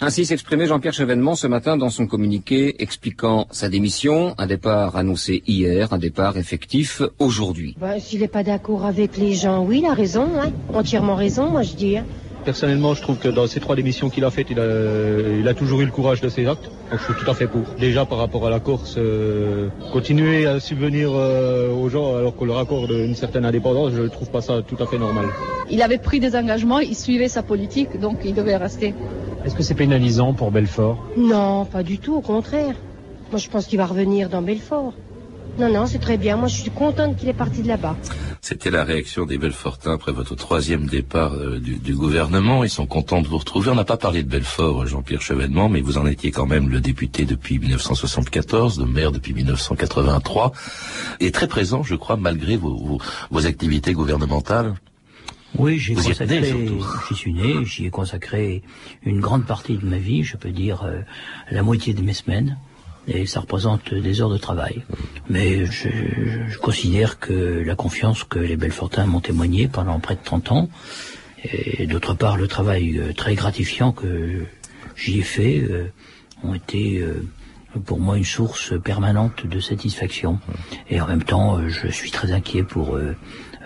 Ainsi 0.00 0.24
s'exprimait 0.26 0.66
Jean-Pierre 0.66 0.92
Chevènement 0.92 1.34
ce 1.34 1.48
matin 1.48 1.76
dans 1.76 1.90
son 1.90 2.06
communiqué 2.06 2.80
expliquant 2.80 3.48
sa 3.50 3.68
démission, 3.68 4.34
un 4.38 4.46
départ 4.46 4.94
annoncé 4.96 5.42
hier, 5.48 5.92
un 5.92 5.98
départ 5.98 6.36
effectif 6.38 7.02
aujourd'hui. 7.18 7.74
Bah, 7.80 7.98
S'il 7.98 8.20
n'est 8.20 8.28
pas 8.28 8.44
d'accord 8.44 8.84
avec 8.86 9.16
les 9.16 9.34
gens, 9.34 9.64
oui, 9.64 9.80
il 9.82 9.86
a 9.86 9.94
raison, 9.94 10.28
hein. 10.40 10.52
entièrement 10.72 11.16
raison, 11.16 11.50
moi 11.50 11.62
je 11.62 11.74
dis. 11.74 11.96
hein. 11.98 12.04
Personnellement, 12.44 12.94
je 12.94 13.02
trouve 13.02 13.18
que 13.18 13.28
dans 13.28 13.46
ces 13.46 13.60
trois 13.60 13.76
démissions 13.76 14.10
qu'il 14.10 14.24
a 14.24 14.30
faites, 14.30 14.48
il 14.50 14.58
a, 14.58 14.64
il 15.38 15.46
a 15.46 15.54
toujours 15.54 15.80
eu 15.80 15.84
le 15.84 15.90
courage 15.90 16.20
de 16.20 16.28
ses 16.28 16.46
actes. 16.46 16.70
Donc 16.90 17.00
je 17.00 17.04
suis 17.04 17.22
tout 17.22 17.30
à 17.30 17.34
fait 17.34 17.46
pour. 17.46 17.62
Déjà 17.78 18.06
par 18.06 18.18
rapport 18.18 18.46
à 18.46 18.50
la 18.50 18.60
Corse, 18.60 18.94
euh, 18.96 19.68
continuer 19.92 20.46
à 20.46 20.58
subvenir 20.60 21.10
euh, 21.12 21.70
aux 21.70 21.88
gens 21.88 22.16
alors 22.16 22.34
qu'on 22.34 22.46
leur 22.46 22.58
accorde 22.58 22.90
une 22.90 23.14
certaine 23.14 23.44
indépendance, 23.44 23.92
je 23.92 24.02
ne 24.02 24.08
trouve 24.08 24.30
pas 24.30 24.40
ça 24.40 24.62
tout 24.66 24.76
à 24.82 24.86
fait 24.86 24.98
normal. 24.98 25.26
Il 25.70 25.82
avait 25.82 25.98
pris 25.98 26.20
des 26.20 26.34
engagements, 26.36 26.78
il 26.78 26.96
suivait 26.96 27.28
sa 27.28 27.42
politique, 27.42 28.00
donc 28.00 28.20
il 28.24 28.34
devait 28.34 28.56
rester. 28.56 28.94
Est-ce 29.44 29.54
que 29.54 29.62
c'est 29.62 29.74
pénalisant 29.74 30.32
pour 30.32 30.50
Belfort? 30.50 31.04
Non, 31.16 31.64
pas 31.64 31.82
du 31.82 31.98
tout, 31.98 32.16
au 32.16 32.22
contraire. 32.22 32.74
Moi 33.30 33.38
je 33.38 33.48
pense 33.48 33.66
qu'il 33.66 33.78
va 33.78 33.86
revenir 33.86 34.30
dans 34.30 34.40
Belfort. 34.40 34.94
Non, 35.58 35.72
non, 35.72 35.86
c'est 35.86 35.98
très 35.98 36.18
bien. 36.18 36.36
Moi, 36.36 36.48
je 36.48 36.56
suis 36.56 36.70
contente 36.70 37.16
qu'il 37.16 37.28
est 37.28 37.32
parti 37.32 37.62
de 37.62 37.68
là-bas. 37.68 37.96
C'était 38.40 38.70
la 38.70 38.84
réaction 38.84 39.26
des 39.26 39.38
Belfortins 39.38 39.94
après 39.94 40.12
votre 40.12 40.34
troisième 40.34 40.86
départ 40.86 41.34
euh, 41.34 41.58
du, 41.58 41.76
du, 41.76 41.94
gouvernement. 41.94 42.62
Ils 42.62 42.70
sont 42.70 42.86
contents 42.86 43.22
de 43.22 43.28
vous 43.28 43.38
retrouver. 43.38 43.70
On 43.70 43.74
n'a 43.74 43.84
pas 43.84 43.96
parlé 43.96 44.22
de 44.22 44.28
Belfort, 44.28 44.86
Jean-Pierre 44.86 45.22
Chevènement, 45.22 45.68
mais 45.68 45.80
vous 45.80 45.98
en 45.98 46.06
étiez 46.06 46.30
quand 46.30 46.46
même 46.46 46.68
le 46.68 46.80
député 46.80 47.24
depuis 47.24 47.58
1974, 47.58 48.78
le 48.78 48.86
maire 48.86 49.10
depuis 49.10 49.34
1983, 49.34 50.52
et 51.20 51.32
très 51.32 51.48
présent, 51.48 51.82
je 51.82 51.96
crois, 51.96 52.16
malgré 52.16 52.56
vos, 52.56 52.76
vos, 52.76 52.98
vos 53.30 53.46
activités 53.46 53.92
gouvernementales. 53.92 54.74
Oui, 55.56 55.78
j'ai 55.78 55.94
consacré, 55.94 56.54
j'y 57.08 57.14
suis 57.14 57.32
né, 57.32 57.64
j'y 57.64 57.86
ai 57.86 57.90
consacré 57.90 58.62
une 59.02 59.20
grande 59.20 59.46
partie 59.46 59.78
de 59.78 59.86
ma 59.86 59.96
vie, 59.96 60.22
je 60.22 60.36
peux 60.36 60.50
dire 60.50 60.82
euh, 60.84 61.00
la 61.50 61.62
moitié 61.62 61.94
de 61.94 62.02
mes 62.02 62.12
semaines 62.12 62.58
et 63.08 63.26
ça 63.26 63.40
représente 63.40 63.92
des 63.92 64.20
heures 64.20 64.30
de 64.30 64.38
travail. 64.38 64.82
Mais 65.28 65.66
je, 65.66 65.88
je, 66.48 66.58
considère 66.58 67.18
que 67.18 67.62
la 67.64 67.74
confiance 67.74 68.22
que 68.24 68.38
les 68.38 68.56
Belfortins 68.56 69.06
m'ont 69.06 69.20
témoigné 69.20 69.66
pendant 69.66 69.98
près 69.98 70.14
de 70.14 70.20
30 70.22 70.52
ans, 70.52 70.68
et 71.44 71.86
d'autre 71.86 72.14
part 72.14 72.36
le 72.36 72.48
travail 72.48 72.98
euh, 72.98 73.12
très 73.12 73.34
gratifiant 73.34 73.92
que 73.92 74.44
j'y 74.96 75.20
ai 75.20 75.22
fait, 75.22 75.60
euh, 75.60 75.90
ont 76.42 76.54
été 76.54 76.98
euh, 76.98 77.22
pour 77.84 78.00
moi 78.00 78.16
une 78.16 78.24
source 78.24 78.74
permanente 78.82 79.46
de 79.46 79.60
satisfaction. 79.60 80.38
Et 80.90 81.00
en 81.00 81.06
même 81.06 81.22
temps, 81.22 81.58
euh, 81.58 81.68
je 81.68 81.88
suis 81.88 82.10
très 82.10 82.32
inquiet 82.32 82.62
pour 82.62 82.96
euh, 82.96 83.14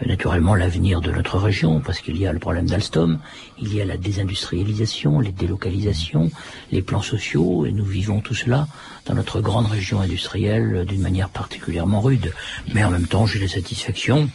naturellement 0.07 0.55
l'avenir 0.55 1.01
de 1.01 1.11
notre 1.11 1.38
région, 1.38 1.81
parce 1.81 2.01
qu'il 2.01 2.17
y 2.17 2.27
a 2.27 2.33
le 2.33 2.38
problème 2.38 2.67
d'Alstom, 2.67 3.19
il 3.59 3.75
y 3.75 3.81
a 3.81 3.85
la 3.85 3.97
désindustrialisation, 3.97 5.21
les 5.21 5.33
délocalisations, 5.33 6.31
les 6.71 6.83
plans 6.83 7.03
sociaux, 7.03 7.67
et 7.67 7.73
nous 7.73 7.85
vivons 7.85 8.21
tout 8.21 8.35
cela 8.35 8.67
dans 9.07 9.15
notre 9.15 9.41
grande 9.41 9.67
région 9.67 10.01
industrielle 10.01 10.85
d'une 10.87 11.03
manière 11.03 11.29
particulièrement 11.29 12.01
rude. 12.01 12.33
Mais 12.75 12.85
en 12.85 12.91
même 12.91 13.07
temps, 13.07 13.27
j'ai 13.27 13.38
la 13.38 13.49
satisfaction 13.49 14.29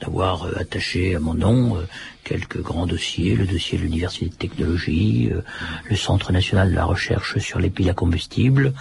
d'avoir 0.00 0.44
euh, 0.44 0.52
attaché 0.60 1.14
à 1.14 1.20
mon 1.20 1.34
nom 1.34 1.76
euh, 1.76 1.82
quelques 2.24 2.60
grands 2.60 2.86
dossiers, 2.86 3.34
le 3.34 3.46
dossier 3.46 3.78
de 3.78 3.82
l'Université 3.82 4.26
de 4.26 4.34
technologie, 4.34 5.30
euh, 5.32 5.42
le 5.88 5.96
Centre 5.96 6.32
national 6.32 6.70
de 6.70 6.74
la 6.74 6.84
recherche 6.84 7.38
sur 7.38 7.58
les 7.58 7.70
piles 7.70 7.90
à 7.90 7.94
combustible 7.94 8.72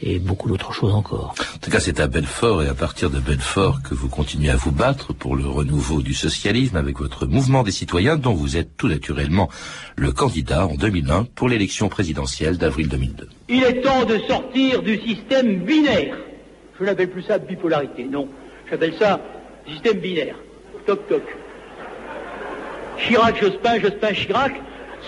et 0.00 0.18
beaucoup 0.18 0.48
d'autres 0.48 0.72
choses 0.72 0.94
encore. 0.94 1.34
En 1.54 1.58
tout 1.58 1.70
cas, 1.70 1.80
c'est 1.80 2.00
à 2.00 2.06
Belfort 2.06 2.62
et 2.62 2.68
à 2.68 2.74
partir 2.74 3.10
de 3.10 3.18
Belfort 3.18 3.82
que 3.82 3.94
vous 3.94 4.08
continuez 4.08 4.50
à 4.50 4.56
vous 4.56 4.72
battre 4.72 5.12
pour 5.12 5.36
le 5.36 5.46
renouveau 5.46 6.00
du 6.00 6.14
socialisme 6.14 6.76
avec 6.76 6.98
votre 6.98 7.26
mouvement 7.26 7.62
des 7.62 7.72
citoyens 7.72 8.16
dont 8.16 8.34
vous 8.34 8.56
êtes 8.56 8.76
tout 8.76 8.88
naturellement 8.88 9.48
le 9.96 10.12
candidat 10.12 10.66
en 10.66 10.74
2001 10.74 11.24
pour 11.34 11.48
l'élection 11.48 11.88
présidentielle 11.88 12.56
d'avril 12.56 12.88
2002. 12.88 13.28
Il 13.48 13.64
est 13.64 13.80
temps 13.82 14.04
de 14.04 14.18
sortir 14.28 14.82
du 14.82 14.98
système 15.00 15.64
binaire. 15.64 16.16
Je 16.78 16.84
n'appelle 16.84 17.10
plus 17.10 17.22
ça 17.22 17.38
bipolarité, 17.38 18.04
non. 18.04 18.28
J'appelle 18.70 18.94
ça 18.98 19.20
système 19.66 19.98
binaire. 19.98 20.36
Toc 20.86 21.06
toc. 21.08 21.22
Chirac, 22.98 23.40
Jospin, 23.40 23.78
Jospin, 23.80 24.12
Chirac, 24.12 24.52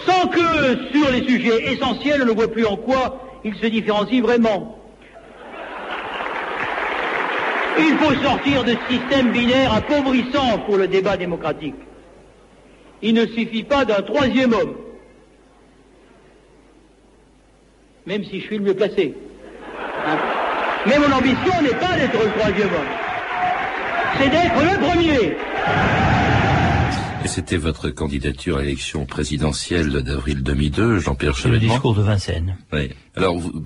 sans 0.07 0.29
que 0.29 0.93
sur 0.93 1.11
les 1.13 1.25
sujets 1.25 1.73
essentiels, 1.73 2.23
on 2.23 2.27
ne 2.27 2.33
voit 2.33 2.51
plus 2.51 2.67
en 2.67 2.77
quoi 2.77 3.21
ils 3.45 3.55
se 3.57 3.67
différencient 3.67 4.23
vraiment. 4.23 4.79
Il 7.79 7.97
faut 7.99 8.15
sortir 8.23 8.65
de 8.65 8.71
ce 8.71 8.95
système 8.95 9.33
binaire 9.33 9.75
appauvrissant 9.75 10.59
pour 10.67 10.77
le 10.77 10.87
débat 10.87 11.17
démocratique. 11.17 11.75
Il 13.03 13.15
ne 13.15 13.27
suffit 13.27 13.65
pas 13.65 13.85
d'un 13.85 14.01
troisième 14.03 14.53
homme, 14.53 14.77
même 18.07 18.25
si 18.25 18.41
je 18.41 18.47
suis 18.47 18.59
le 18.59 18.65
mieux 18.65 18.75
placé. 18.75 19.15
Hein 20.07 20.19
Mais 20.87 20.99
mon 20.99 21.13
ambition 21.13 21.63
n'est 21.63 21.79
pas 21.81 21.97
d'être 21.97 22.23
le 22.23 22.31
troisième 22.39 22.69
homme, 22.69 22.95
c'est 24.19 24.29
d'être 24.29 24.61
le 24.63 24.79
premier. 24.87 25.37
Et 27.25 27.29
c'était 27.29 27.57
votre 27.57 27.89
candidature 27.89 28.59
à 28.59 28.63
l'élection 28.63 29.07
présidentielle 29.07 29.91
d'avril 30.03 30.43
2002, 30.43 30.99
Jean-Pierre 30.99 31.35
C'est 31.37 31.49
le 31.49 31.55
Chevènement. 31.55 31.75
discours 31.75 31.95
de 31.95 32.03
Vincennes. 32.03 32.59
Oui. 32.73 32.91
Alors, 33.17 33.39
vous, 33.39 33.63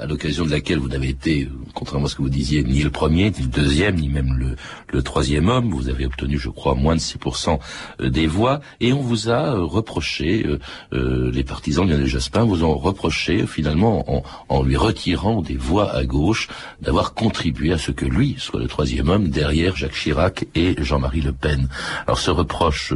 à 0.00 0.06
l'occasion 0.06 0.44
de 0.46 0.50
laquelle 0.50 0.78
vous 0.78 0.88
n'avez 0.88 1.08
été, 1.08 1.48
contrairement 1.74 2.06
à 2.06 2.08
ce 2.08 2.14
que 2.14 2.22
vous 2.22 2.28
disiez, 2.28 2.62
ni 2.62 2.82
le 2.82 2.90
premier, 2.90 3.30
ni 3.32 3.40
le 3.42 3.48
deuxième, 3.48 3.96
ni 3.96 4.08
même 4.08 4.32
le, 4.38 4.54
le 4.92 5.02
troisième 5.02 5.48
homme, 5.48 5.70
vous 5.70 5.88
avez 5.88 6.06
obtenu, 6.06 6.38
je 6.38 6.48
crois, 6.48 6.74
moins 6.76 6.94
de 6.94 7.00
6% 7.00 7.58
des 8.00 8.28
voix, 8.28 8.60
et 8.80 8.92
on 8.92 9.00
vous 9.00 9.28
a 9.28 9.56
euh, 9.56 9.64
reproché, 9.64 10.46
euh, 10.46 10.58
euh, 10.92 11.30
les 11.32 11.42
partisans 11.42 11.84
de 11.84 11.90
Lionel 11.92 12.06
Jospin 12.06 12.44
vous 12.44 12.62
ont 12.64 12.78
reproché, 12.78 13.44
finalement, 13.46 14.04
en, 14.08 14.22
en 14.48 14.62
lui 14.62 14.76
retirant 14.76 15.42
des 15.42 15.56
voix 15.56 15.92
à 15.92 16.04
gauche, 16.04 16.48
d'avoir 16.80 17.12
contribué 17.12 17.72
à 17.72 17.78
ce 17.78 17.90
que 17.90 18.06
lui 18.06 18.36
soit 18.38 18.60
le 18.60 18.68
troisième 18.68 19.08
homme 19.08 19.28
derrière 19.28 19.74
Jacques 19.76 19.96
Chirac 19.96 20.46
et 20.54 20.76
Jean-Marie 20.78 21.22
Le 21.22 21.32
Pen. 21.32 21.68
Alors, 22.06 22.20
ce 22.20 22.30
reproche, 22.30 22.94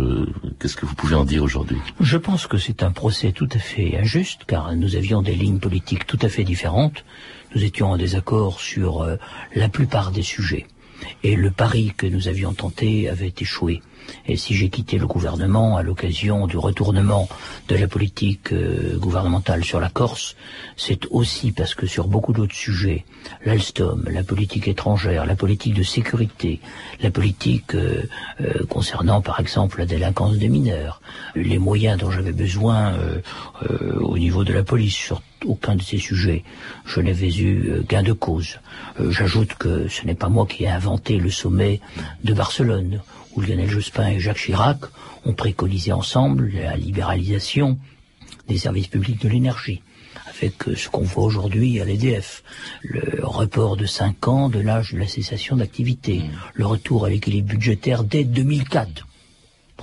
qu'est-ce 0.58 0.76
que 0.76 0.86
vous 0.86 0.94
pouvez 0.94 1.14
en 1.14 1.24
dire 1.24 1.42
aujourd'hui? 1.42 1.78
Je 2.00 2.16
pense 2.16 2.46
que 2.46 2.58
c'est 2.58 2.82
un 2.82 2.92
procès 2.92 3.32
tout 3.32 3.48
à 3.52 3.58
fait 3.58 3.98
injuste, 3.98 4.42
car 4.46 4.74
nous 4.74 4.96
avions 4.96 5.22
des 5.22 5.34
lignes 5.34 5.58
politiques 5.60 6.06
tout 6.06 6.18
à 6.22 6.28
fait 6.28 6.44
différentes. 6.44 7.04
Nous 7.54 7.64
étions 7.64 7.90
en 7.90 7.96
désaccord 7.96 8.60
sur 8.60 9.02
euh, 9.02 9.16
la 9.54 9.68
plupart 9.68 10.10
des 10.10 10.22
sujets. 10.22 10.66
Et 11.22 11.36
le 11.36 11.50
pari 11.50 11.92
que 11.96 12.06
nous 12.06 12.28
avions 12.28 12.52
tenté 12.52 13.08
avait 13.08 13.34
échoué. 13.38 13.82
Et 14.26 14.36
si 14.36 14.54
j'ai 14.54 14.68
quitté 14.68 14.98
le 14.98 15.06
gouvernement 15.06 15.76
à 15.76 15.82
l'occasion 15.82 16.46
du 16.46 16.56
retournement 16.56 17.28
de 17.68 17.76
la 17.76 17.88
politique 17.88 18.52
euh, 18.52 18.98
gouvernementale 18.98 19.64
sur 19.64 19.80
la 19.80 19.88
Corse, 19.88 20.36
c'est 20.76 21.06
aussi 21.10 21.52
parce 21.52 21.74
que 21.74 21.86
sur 21.86 22.06
beaucoup 22.06 22.32
d'autres 22.32 22.54
sujets, 22.54 23.04
l'Alstom, 23.44 24.04
la 24.10 24.22
politique 24.22 24.68
étrangère, 24.68 25.26
la 25.26 25.36
politique 25.36 25.74
de 25.74 25.82
sécurité, 25.82 26.60
la 27.00 27.10
politique 27.10 27.74
euh, 27.74 28.02
euh, 28.40 28.64
concernant 28.68 29.20
par 29.20 29.40
exemple 29.40 29.78
la 29.78 29.86
délinquance 29.86 30.36
des 30.36 30.48
mineurs, 30.48 31.00
les 31.34 31.58
moyens 31.58 31.98
dont 31.98 32.10
j'avais 32.10 32.32
besoin 32.32 32.94
au 34.00 34.18
niveau 34.18 34.44
de 34.44 34.52
la 34.52 34.62
police 34.62 34.94
sur 34.94 35.20
aucun 35.44 35.76
de 35.76 35.82
ces 35.82 35.98
sujets, 35.98 36.44
je 36.84 37.00
n'avais 37.00 37.32
eu 37.34 37.70
euh, 37.70 37.84
gain 37.88 38.02
de 38.02 38.12
cause. 38.12 38.58
Euh, 39.00 39.10
J'ajoute 39.10 39.54
que 39.54 39.88
ce 39.88 40.06
n'est 40.06 40.14
pas 40.14 40.28
moi 40.28 40.46
qui 40.46 40.64
ai 40.64 40.68
inventé 40.68 41.18
le 41.18 41.30
sommet 41.30 41.80
de 42.24 42.32
Barcelone, 42.32 43.00
où 43.34 43.40
Lionel 43.40 43.68
Jospin 43.68 44.08
et 44.08 44.20
Jacques 44.20 44.38
Chirac 44.38 44.78
ont 45.24 45.34
préconisé 45.34 45.92
ensemble 45.92 46.50
la 46.54 46.76
libéralisation 46.76 47.78
des 48.48 48.58
services 48.58 48.88
publics 48.88 49.20
de 49.20 49.28
l'énergie 49.28 49.82
avec 50.36 50.68
euh, 50.68 50.76
ce 50.76 50.88
qu'on 50.88 51.02
voit 51.02 51.24
aujourd'hui 51.24 51.80
à 51.80 51.84
l'EDF, 51.84 52.42
le 52.82 53.24
report 53.24 53.76
de 53.76 53.86
5 53.86 54.28
ans 54.28 54.48
de 54.48 54.58
l'âge 54.60 54.92
de 54.92 54.98
la 54.98 55.06
cessation 55.06 55.56
d'activité, 55.56 56.22
le 56.54 56.66
retour 56.66 57.04
à 57.04 57.10
l'équilibre 57.10 57.48
budgétaire 57.48 58.04
dès 58.04 58.24
2004 58.24 59.06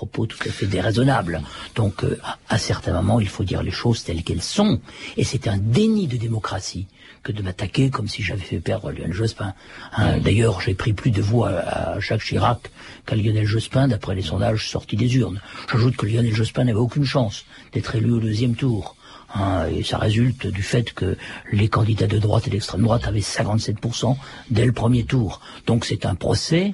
propos 0.06 0.26
tout 0.26 0.40
à 0.46 0.52
fait 0.52 0.66
déraisonnables. 0.68 1.42
Donc, 1.76 2.04
euh, 2.04 2.20
à, 2.50 2.58
certains 2.58 2.94
moments, 2.94 3.20
il 3.20 3.30
faut 3.30 3.44
dire 3.44 3.64
les 3.64 3.72
choses 3.72 4.04
telles 4.04 4.24
qu'elles 4.24 4.42
sont. 4.42 4.80
Et 5.16 5.24
c'est 5.24 5.48
un 5.48 5.58
déni 5.58 6.08
de 6.08 6.18
démocratie 6.18 6.88
que 7.24 7.32
de 7.32 7.42
m'attaquer 7.42 7.90
comme 7.90 8.10
si 8.10 8.22
j'avais 8.22 8.42
fait 8.42 8.60
perdre 8.60 8.92
Lionel 8.92 9.14
Jospin. 9.14 9.54
Hein, 9.96 10.18
D'ailleurs, 10.20 10.60
j'ai 10.60 10.74
pris 10.74 10.92
plus 10.92 11.12
de 11.12 11.22
voix 11.22 11.50
à 11.50 12.00
Jacques 12.00 12.24
Chirac 12.24 12.60
qu'à 13.06 13.16
Lionel 13.16 13.46
Jospin, 13.46 13.88
d'après 13.88 14.14
les 14.14 14.22
sondages 14.22 14.68
sortis 14.70 14.98
des 14.98 15.16
urnes. 15.16 15.40
J'ajoute 15.72 15.96
que 15.96 16.06
Lionel 16.06 16.34
Jospin 16.34 16.66
n'avait 16.66 16.80
aucune 16.80 17.06
chance 17.06 17.46
d'être 17.72 17.96
élu 17.96 18.12
au 18.12 18.20
deuxième 18.20 18.56
tour. 18.56 18.98
Hein, 19.36 19.68
et 19.74 19.84
ça 19.84 19.98
résulte 19.98 20.48
du 20.48 20.62
fait 20.62 20.94
que 20.94 21.18
les 21.52 21.70
candidats 21.70 22.08
de 22.08 22.20
droite 22.20 22.48
et 22.48 22.50
d'extrême 22.52 22.84
droite 22.84 23.08
avaient 23.08 23.20
57% 23.20 24.18
dès 24.52 24.66
le 24.66 24.74
premier 24.74 25.06
tour. 25.06 25.40
Donc 25.66 25.86
c'est 25.86 26.06
un 26.06 26.16
procès 26.16 26.74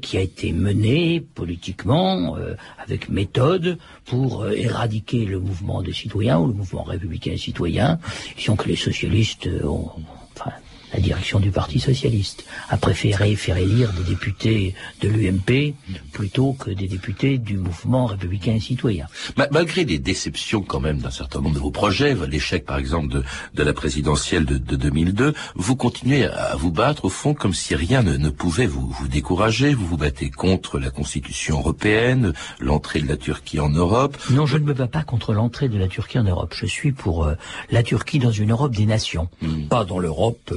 qui 0.00 0.16
a 0.16 0.20
été 0.20 0.52
mené 0.52 1.20
politiquement, 1.20 2.36
euh, 2.36 2.54
avec 2.78 3.08
méthode, 3.08 3.78
pour 4.04 4.42
euh, 4.42 4.50
éradiquer 4.50 5.24
le 5.24 5.38
mouvement 5.38 5.82
des 5.82 5.92
citoyens 5.92 6.38
ou 6.38 6.46
le 6.48 6.54
mouvement 6.54 6.82
républicain 6.82 7.36
citoyen, 7.36 7.98
disons 8.36 8.56
que 8.56 8.68
les 8.68 8.76
socialistes 8.76 9.48
ont, 9.64 9.90
la 10.92 11.00
direction 11.00 11.40
du 11.40 11.50
Parti 11.50 11.80
socialiste 11.80 12.44
a 12.68 12.76
préféré 12.76 13.34
faire 13.36 13.56
élire 13.56 13.92
des 13.92 14.04
députés 14.04 14.74
de 15.00 15.08
l'UMP 15.08 15.74
plutôt 16.12 16.52
que 16.52 16.70
des 16.70 16.86
députés 16.88 17.38
du 17.38 17.56
mouvement 17.58 18.06
républicain 18.06 18.54
et 18.54 18.60
citoyen. 18.60 19.06
Ma- 19.36 19.48
Malgré 19.50 19.84
les 19.84 19.98
déceptions 19.98 20.62
quand 20.62 20.80
même 20.80 20.98
d'un 20.98 21.10
certain 21.10 21.40
nombre 21.40 21.54
de 21.54 21.60
vos 21.60 21.70
projets, 21.70 22.14
l'échec 22.28 22.64
par 22.64 22.78
exemple 22.78 23.08
de, 23.08 23.24
de 23.54 23.62
la 23.62 23.72
présidentielle 23.72 24.44
de, 24.44 24.58
de 24.58 24.76
2002, 24.76 25.34
vous 25.54 25.76
continuez 25.76 26.24
à 26.26 26.54
vous 26.56 26.70
battre 26.70 27.04
au 27.06 27.08
fond 27.10 27.34
comme 27.34 27.52
si 27.54 27.74
rien 27.74 28.02
ne, 28.02 28.16
ne 28.16 28.30
pouvait 28.30 28.66
vous, 28.66 28.88
vous 28.88 29.08
décourager. 29.08 29.74
Vous 29.74 29.86
vous 29.86 29.96
battez 29.96 30.30
contre 30.30 30.78
la 30.78 30.90
Constitution 30.90 31.58
européenne, 31.58 32.32
l'entrée 32.60 33.00
de 33.00 33.08
la 33.08 33.16
Turquie 33.16 33.60
en 33.60 33.70
Europe. 33.70 34.16
Non, 34.30 34.46
je 34.46 34.56
ne 34.56 34.64
me 34.64 34.72
bats 34.74 34.86
pas 34.86 35.02
contre 35.02 35.32
l'entrée 35.32 35.68
de 35.68 35.78
la 35.78 35.88
Turquie 35.88 36.18
en 36.18 36.24
Europe. 36.24 36.54
Je 36.56 36.66
suis 36.66 36.92
pour 36.92 37.24
euh, 37.24 37.34
la 37.70 37.82
Turquie 37.82 38.18
dans 38.18 38.30
une 38.30 38.52
Europe 38.52 38.74
des 38.74 38.86
nations, 38.86 39.28
pas 39.68 39.84
dans 39.84 39.98
l'Europe 39.98 40.54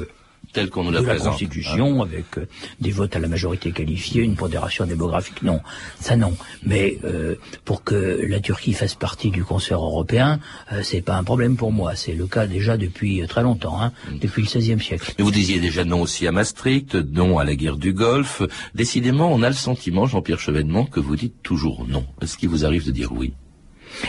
euh, 0.50 0.54
tel 0.54 0.70
qu'on 0.70 0.84
nous 0.84 0.92
la 0.92 1.02
de 1.02 1.06
la 1.06 1.14
présente. 1.14 1.32
Constitution, 1.32 2.02
avec 2.02 2.38
euh, 2.38 2.48
des 2.80 2.92
votes 2.92 3.16
à 3.16 3.20
la 3.20 3.28
majorité 3.28 3.72
qualifiée, 3.72 4.24
une 4.24 4.36
pondération 4.36 4.86
démographique, 4.86 5.42
non, 5.44 5.62
ça 6.00 6.16
non. 6.16 6.36
Mais 6.66 6.98
euh, 7.04 7.36
pour 7.66 7.84
que 7.84 8.26
la 8.28 8.40
Turquie 8.40 8.74
fasse 8.74 8.96
partie 8.96 9.32
du 9.32 9.44
concert 9.44 9.80
européen, 9.80 10.40
euh, 10.72 10.82
c'est 10.84 11.02
pas 11.02 11.16
un 11.18 11.24
problème 11.24 11.56
pour 11.56 11.72
moi. 11.72 11.96
C'est 11.96 12.14
le 12.14 12.28
cas 12.28 12.48
déjà 12.48 12.78
depuis 12.78 13.22
euh, 13.22 13.28
très 13.28 13.44
longtemps, 13.44 13.82
hein, 13.82 13.92
depuis 14.22 14.42
le 14.44 14.48
XVIe 14.48 14.82
siècle. 14.82 15.14
Mais 15.18 15.24
vous 15.24 15.32
disiez 15.32 15.60
déjà 15.60 15.86
non 15.86 16.02
aussi 16.02 16.28
à 16.28 16.32
Maastricht, 16.32 16.96
non 16.96 17.40
à 17.40 17.44
la 17.44 17.56
guerre 17.56 17.78
du 17.78 17.94
Golfe. 17.94 18.42
Décidément, 18.76 19.32
on 19.34 19.44
a 19.44 19.50
le 19.50 19.56
sentiment, 19.56 20.06
Jean-Pierre 20.06 20.40
Chevènement, 20.40 20.86
que 20.86 21.00
vous 21.00 21.16
dites 21.16 21.42
toujours 21.44 21.86
non. 21.88 22.06
Est-ce 22.22 22.38
qu'il 22.38 22.50
vous 22.50 22.66
arrive 22.66 22.86
de 22.86 22.92
dire 22.92 23.12
oui? 23.12 23.34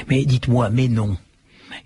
Mais 0.09 0.25
dites-moi, 0.25 0.71
mais 0.71 0.89
non. 0.89 1.17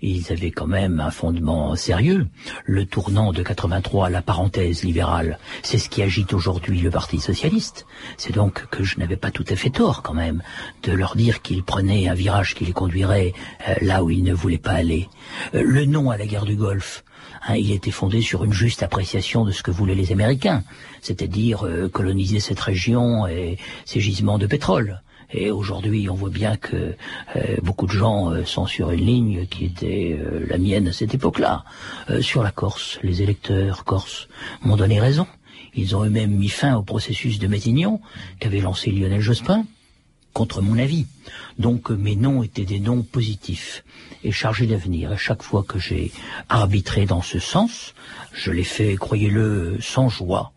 Ils 0.01 0.31
avaient 0.31 0.51
quand 0.51 0.67
même 0.67 0.99
un 0.99 1.11
fondement 1.11 1.75
sérieux. 1.75 2.27
Le 2.65 2.85
tournant 2.85 3.33
de 3.33 3.43
83, 3.43 4.09
la 4.09 4.21
parenthèse 4.21 4.83
libérale, 4.83 5.39
c'est 5.63 5.77
ce 5.77 5.89
qui 5.89 6.01
agite 6.01 6.33
aujourd'hui 6.33 6.79
le 6.79 6.89
Parti 6.89 7.19
socialiste. 7.19 7.85
C'est 8.17 8.33
donc 8.33 8.67
que 8.69 8.83
je 8.83 8.99
n'avais 8.99 9.17
pas 9.17 9.31
tout 9.31 9.45
à 9.49 9.55
fait 9.55 9.69
tort 9.69 10.01
quand 10.01 10.13
même 10.13 10.41
de 10.83 10.91
leur 10.91 11.15
dire 11.15 11.41
qu'ils 11.41 11.63
prenaient 11.63 12.07
un 12.07 12.13
virage 12.13 12.55
qui 12.55 12.65
les 12.65 12.73
conduirait 12.73 13.33
euh, 13.67 13.75
là 13.81 14.03
où 14.03 14.09
ils 14.09 14.23
ne 14.23 14.33
voulaient 14.33 14.57
pas 14.57 14.71
aller. 14.71 15.09
Euh, 15.53 15.63
le 15.63 15.85
non 15.85 16.09
à 16.09 16.17
la 16.17 16.25
guerre 16.25 16.45
du 16.45 16.55
Golfe, 16.55 17.03
hein, 17.47 17.55
il 17.55 17.71
était 17.71 17.91
fondé 17.91 18.21
sur 18.21 18.43
une 18.43 18.53
juste 18.53 18.83
appréciation 18.83 19.45
de 19.45 19.51
ce 19.51 19.63
que 19.63 19.71
voulaient 19.71 19.95
les 19.95 20.11
Américains, 20.11 20.63
c'est-à-dire 21.01 21.65
euh, 21.65 21.89
coloniser 21.89 22.39
cette 22.39 22.59
région 22.59 23.27
et 23.27 23.57
ses 23.85 23.99
gisements 23.99 24.37
de 24.37 24.47
pétrole. 24.47 25.01
Et 25.31 25.51
aujourd'hui, 25.51 26.09
on 26.09 26.15
voit 26.15 26.29
bien 26.29 26.55
que 26.55 26.95
euh, 27.35 27.57
beaucoup 27.63 27.87
de 27.87 27.91
gens 27.91 28.31
euh, 28.31 28.45
sont 28.45 28.65
sur 28.65 28.91
une 28.91 29.05
ligne 29.05 29.45
qui 29.47 29.65
était 29.65 30.17
euh, 30.19 30.45
la 30.47 30.57
mienne 30.57 30.87
à 30.87 30.93
cette 30.93 31.13
époque-là. 31.13 31.63
Sur 32.21 32.43
la 32.43 32.51
Corse, 32.51 32.99
les 33.03 33.21
électeurs 33.21 33.83
corses 33.83 34.27
m'ont 34.61 34.75
donné 34.75 34.99
raison. 34.99 35.27
Ils 35.73 35.95
ont 35.95 36.03
eux-mêmes 36.05 36.35
mis 36.35 36.49
fin 36.49 36.75
au 36.75 36.83
processus 36.83 37.39
de 37.39 37.47
Matignon 37.47 37.99
qu'avait 38.39 38.61
lancé 38.61 38.91
Lionel 38.91 39.21
Jospin 39.21 39.65
contre 40.33 40.61
mon 40.61 40.77
avis. 40.77 41.07
Donc 41.57 41.89
mes 41.89 42.15
noms 42.15 42.43
étaient 42.43 42.65
des 42.65 42.79
noms 42.79 43.01
positifs 43.01 43.83
et 44.23 44.31
chargés 44.31 44.67
d'avenir. 44.67 45.13
Et 45.13 45.17
chaque 45.17 45.43
fois 45.43 45.63
que 45.63 45.79
j'ai 45.79 46.11
arbitré 46.49 47.05
dans 47.05 47.21
ce 47.21 47.39
sens, 47.39 47.93
je 48.33 48.51
l'ai 48.51 48.63
fait, 48.63 48.95
croyez-le, 48.95 49.77
sans 49.81 50.09
joie. 50.09 50.51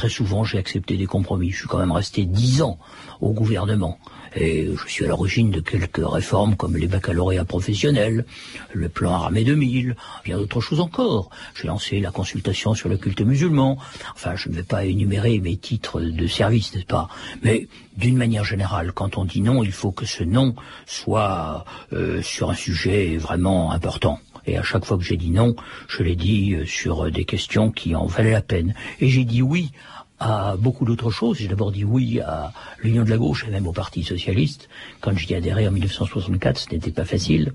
Très 0.00 0.08
souvent, 0.08 0.44
j'ai 0.44 0.56
accepté 0.56 0.96
des 0.96 1.04
compromis. 1.04 1.50
Je 1.50 1.58
suis 1.58 1.68
quand 1.68 1.76
même 1.76 1.92
resté 1.92 2.24
dix 2.24 2.62
ans 2.62 2.78
au 3.20 3.34
gouvernement. 3.34 3.98
Et 4.34 4.70
je 4.74 4.90
suis 4.90 5.04
à 5.04 5.08
l'origine 5.08 5.50
de 5.50 5.60
quelques 5.60 6.00
réformes 6.02 6.56
comme 6.56 6.74
les 6.74 6.86
baccalauréats 6.86 7.44
professionnels, 7.44 8.24
le 8.72 8.88
plan 8.88 9.12
armé 9.12 9.44
2000, 9.44 9.94
bien 10.24 10.38
d'autres 10.38 10.62
choses 10.62 10.80
encore. 10.80 11.28
J'ai 11.54 11.68
lancé 11.68 12.00
la 12.00 12.10
consultation 12.12 12.72
sur 12.72 12.88
le 12.88 12.96
culte 12.96 13.20
musulman. 13.20 13.76
Enfin, 14.14 14.36
je 14.36 14.48
ne 14.48 14.54
vais 14.54 14.62
pas 14.62 14.86
énumérer 14.86 15.38
mes 15.38 15.58
titres 15.58 16.00
de 16.00 16.26
service, 16.26 16.74
n'est-ce 16.74 16.86
pas? 16.86 17.10
Mais 17.42 17.68
d'une 17.98 18.16
manière 18.16 18.44
générale, 18.44 18.92
quand 18.92 19.18
on 19.18 19.26
dit 19.26 19.42
non, 19.42 19.62
il 19.62 19.72
faut 19.72 19.92
que 19.92 20.06
ce 20.06 20.24
non 20.24 20.54
soit 20.86 21.66
euh, 21.92 22.22
sur 22.22 22.48
un 22.48 22.54
sujet 22.54 23.18
vraiment 23.18 23.70
important. 23.70 24.18
Et 24.46 24.56
à 24.56 24.62
chaque 24.62 24.84
fois 24.84 24.96
que 24.96 25.04
j'ai 25.04 25.16
dit 25.16 25.30
non, 25.30 25.54
je 25.88 26.02
l'ai 26.02 26.16
dit 26.16 26.54
euh, 26.54 26.66
sur 26.66 27.06
euh, 27.06 27.10
des 27.10 27.24
questions 27.24 27.70
qui 27.70 27.94
en 27.94 28.06
valaient 28.06 28.32
la 28.32 28.42
peine. 28.42 28.74
Et 29.00 29.08
j'ai 29.08 29.24
dit 29.24 29.42
oui 29.42 29.72
à 30.18 30.56
beaucoup 30.58 30.84
d'autres 30.84 31.10
choses. 31.10 31.38
J'ai 31.38 31.48
d'abord 31.48 31.72
dit 31.72 31.84
oui 31.84 32.20
à 32.20 32.52
l'Union 32.82 33.04
de 33.04 33.10
la 33.10 33.16
gauche 33.16 33.44
et 33.48 33.50
même 33.50 33.66
au 33.66 33.72
Parti 33.72 34.02
socialiste. 34.02 34.68
Quand 35.00 35.16
j'y 35.16 35.34
adhéré 35.34 35.66
en 35.66 35.72
1964, 35.72 36.58
ce 36.58 36.70
n'était 36.70 36.90
pas 36.90 37.04
facile. 37.04 37.52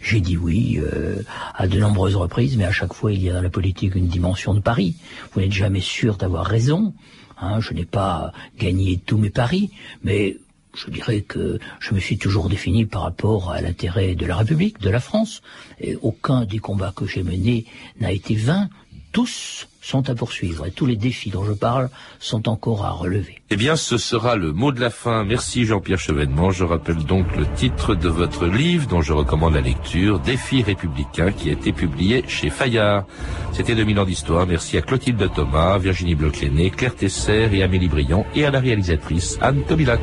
J'ai 0.00 0.20
dit 0.20 0.36
oui 0.36 0.78
euh, 0.80 1.22
à 1.54 1.68
de 1.68 1.78
nombreuses 1.78 2.16
reprises, 2.16 2.56
mais 2.56 2.64
à 2.64 2.72
chaque 2.72 2.94
fois 2.94 3.12
il 3.12 3.22
y 3.22 3.30
a 3.30 3.34
dans 3.34 3.42
la 3.42 3.50
politique 3.50 3.94
une 3.94 4.08
dimension 4.08 4.54
de 4.54 4.60
pari. 4.60 4.96
Vous 5.32 5.40
n'êtes 5.40 5.52
jamais 5.52 5.80
sûr 5.80 6.16
d'avoir 6.16 6.46
raison. 6.46 6.94
Hein, 7.38 7.60
je 7.60 7.74
n'ai 7.74 7.84
pas 7.84 8.32
gagné 8.58 8.98
tous 9.04 9.18
mes 9.18 9.30
paris, 9.30 9.70
mais 10.02 10.38
je 10.76 10.90
dirais 10.90 11.22
que 11.22 11.58
je 11.80 11.94
me 11.94 12.00
suis 12.00 12.18
toujours 12.18 12.48
défini 12.48 12.84
par 12.84 13.02
rapport 13.02 13.50
à 13.50 13.60
l'intérêt 13.60 14.14
de 14.14 14.26
la 14.26 14.36
République, 14.36 14.80
de 14.80 14.90
la 14.90 15.00
France, 15.00 15.42
et 15.80 15.96
aucun 16.02 16.44
des 16.44 16.58
combats 16.58 16.92
que 16.94 17.06
j'ai 17.06 17.22
menés 17.22 17.64
n'a 18.00 18.12
été 18.12 18.34
vain. 18.34 18.68
Tous 19.12 19.68
sont 19.86 20.10
à 20.10 20.14
poursuivre 20.14 20.66
et 20.66 20.72
tous 20.72 20.84
les 20.84 20.96
défis 20.96 21.30
dont 21.30 21.44
je 21.44 21.52
parle 21.52 21.88
sont 22.18 22.48
encore 22.48 22.84
à 22.84 22.90
relever. 22.90 23.40
Eh 23.50 23.56
bien, 23.56 23.76
ce 23.76 23.98
sera 23.98 24.34
le 24.34 24.52
mot 24.52 24.72
de 24.72 24.80
la 24.80 24.90
fin. 24.90 25.24
Merci 25.24 25.64
Jean-Pierre 25.64 26.00
Chevènement. 26.00 26.50
Je 26.50 26.64
rappelle 26.64 27.04
donc 27.04 27.36
le 27.36 27.46
titre 27.54 27.94
de 27.94 28.08
votre 28.08 28.46
livre 28.46 28.88
dont 28.88 29.00
je 29.00 29.12
recommande 29.12 29.54
la 29.54 29.60
lecture, 29.60 30.18
Défis 30.18 30.62
républicains, 30.62 31.30
qui 31.30 31.50
a 31.50 31.52
été 31.52 31.72
publié 31.72 32.24
chez 32.26 32.50
Fayard. 32.50 33.06
C'était 33.52 33.76
2000 33.76 34.00
ans 34.00 34.04
d'histoire. 34.04 34.46
Merci 34.46 34.76
à 34.76 34.82
Clotilde 34.82 35.30
Thomas, 35.34 35.78
Virginie 35.78 36.16
Bloclené, 36.16 36.70
Claire 36.70 36.96
Tesser 36.96 37.48
et 37.52 37.62
Amélie 37.62 37.88
Briand 37.88 38.26
et 38.34 38.44
à 38.44 38.50
la 38.50 38.58
réalisatrice 38.58 39.38
Anne 39.40 39.62
Tobilac. 39.62 40.00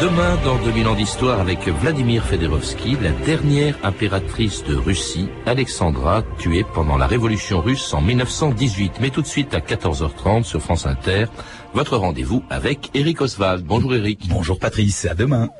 Demain, 0.00 0.38
dans 0.44 0.56
2000 0.56 0.88
ans 0.88 0.94
d'histoire, 0.94 1.40
avec 1.40 1.68
Vladimir 1.68 2.24
Federovski, 2.24 2.96
la 3.02 3.10
dernière 3.10 3.76
impératrice 3.82 4.64
de 4.64 4.74
Russie, 4.74 5.28
Alexandra, 5.44 6.22
tuée 6.38 6.64
pendant 6.72 6.96
la 6.96 7.06
Révolution 7.06 7.60
russe 7.60 7.92
en 7.92 8.00
1918. 8.00 8.94
Mais 9.02 9.10
tout 9.10 9.20
de 9.20 9.26
suite 9.26 9.52
à 9.52 9.58
14h30 9.58 10.44
sur 10.44 10.62
France 10.62 10.86
Inter, 10.86 11.26
votre 11.74 11.98
rendez-vous 11.98 12.42
avec 12.48 12.90
Eric 12.94 13.20
Oswald. 13.20 13.62
Bonjour 13.66 13.94
Eric. 13.94 14.26
Bonjour 14.30 14.58
Patrice, 14.58 15.04
à 15.04 15.14
demain. 15.14 15.50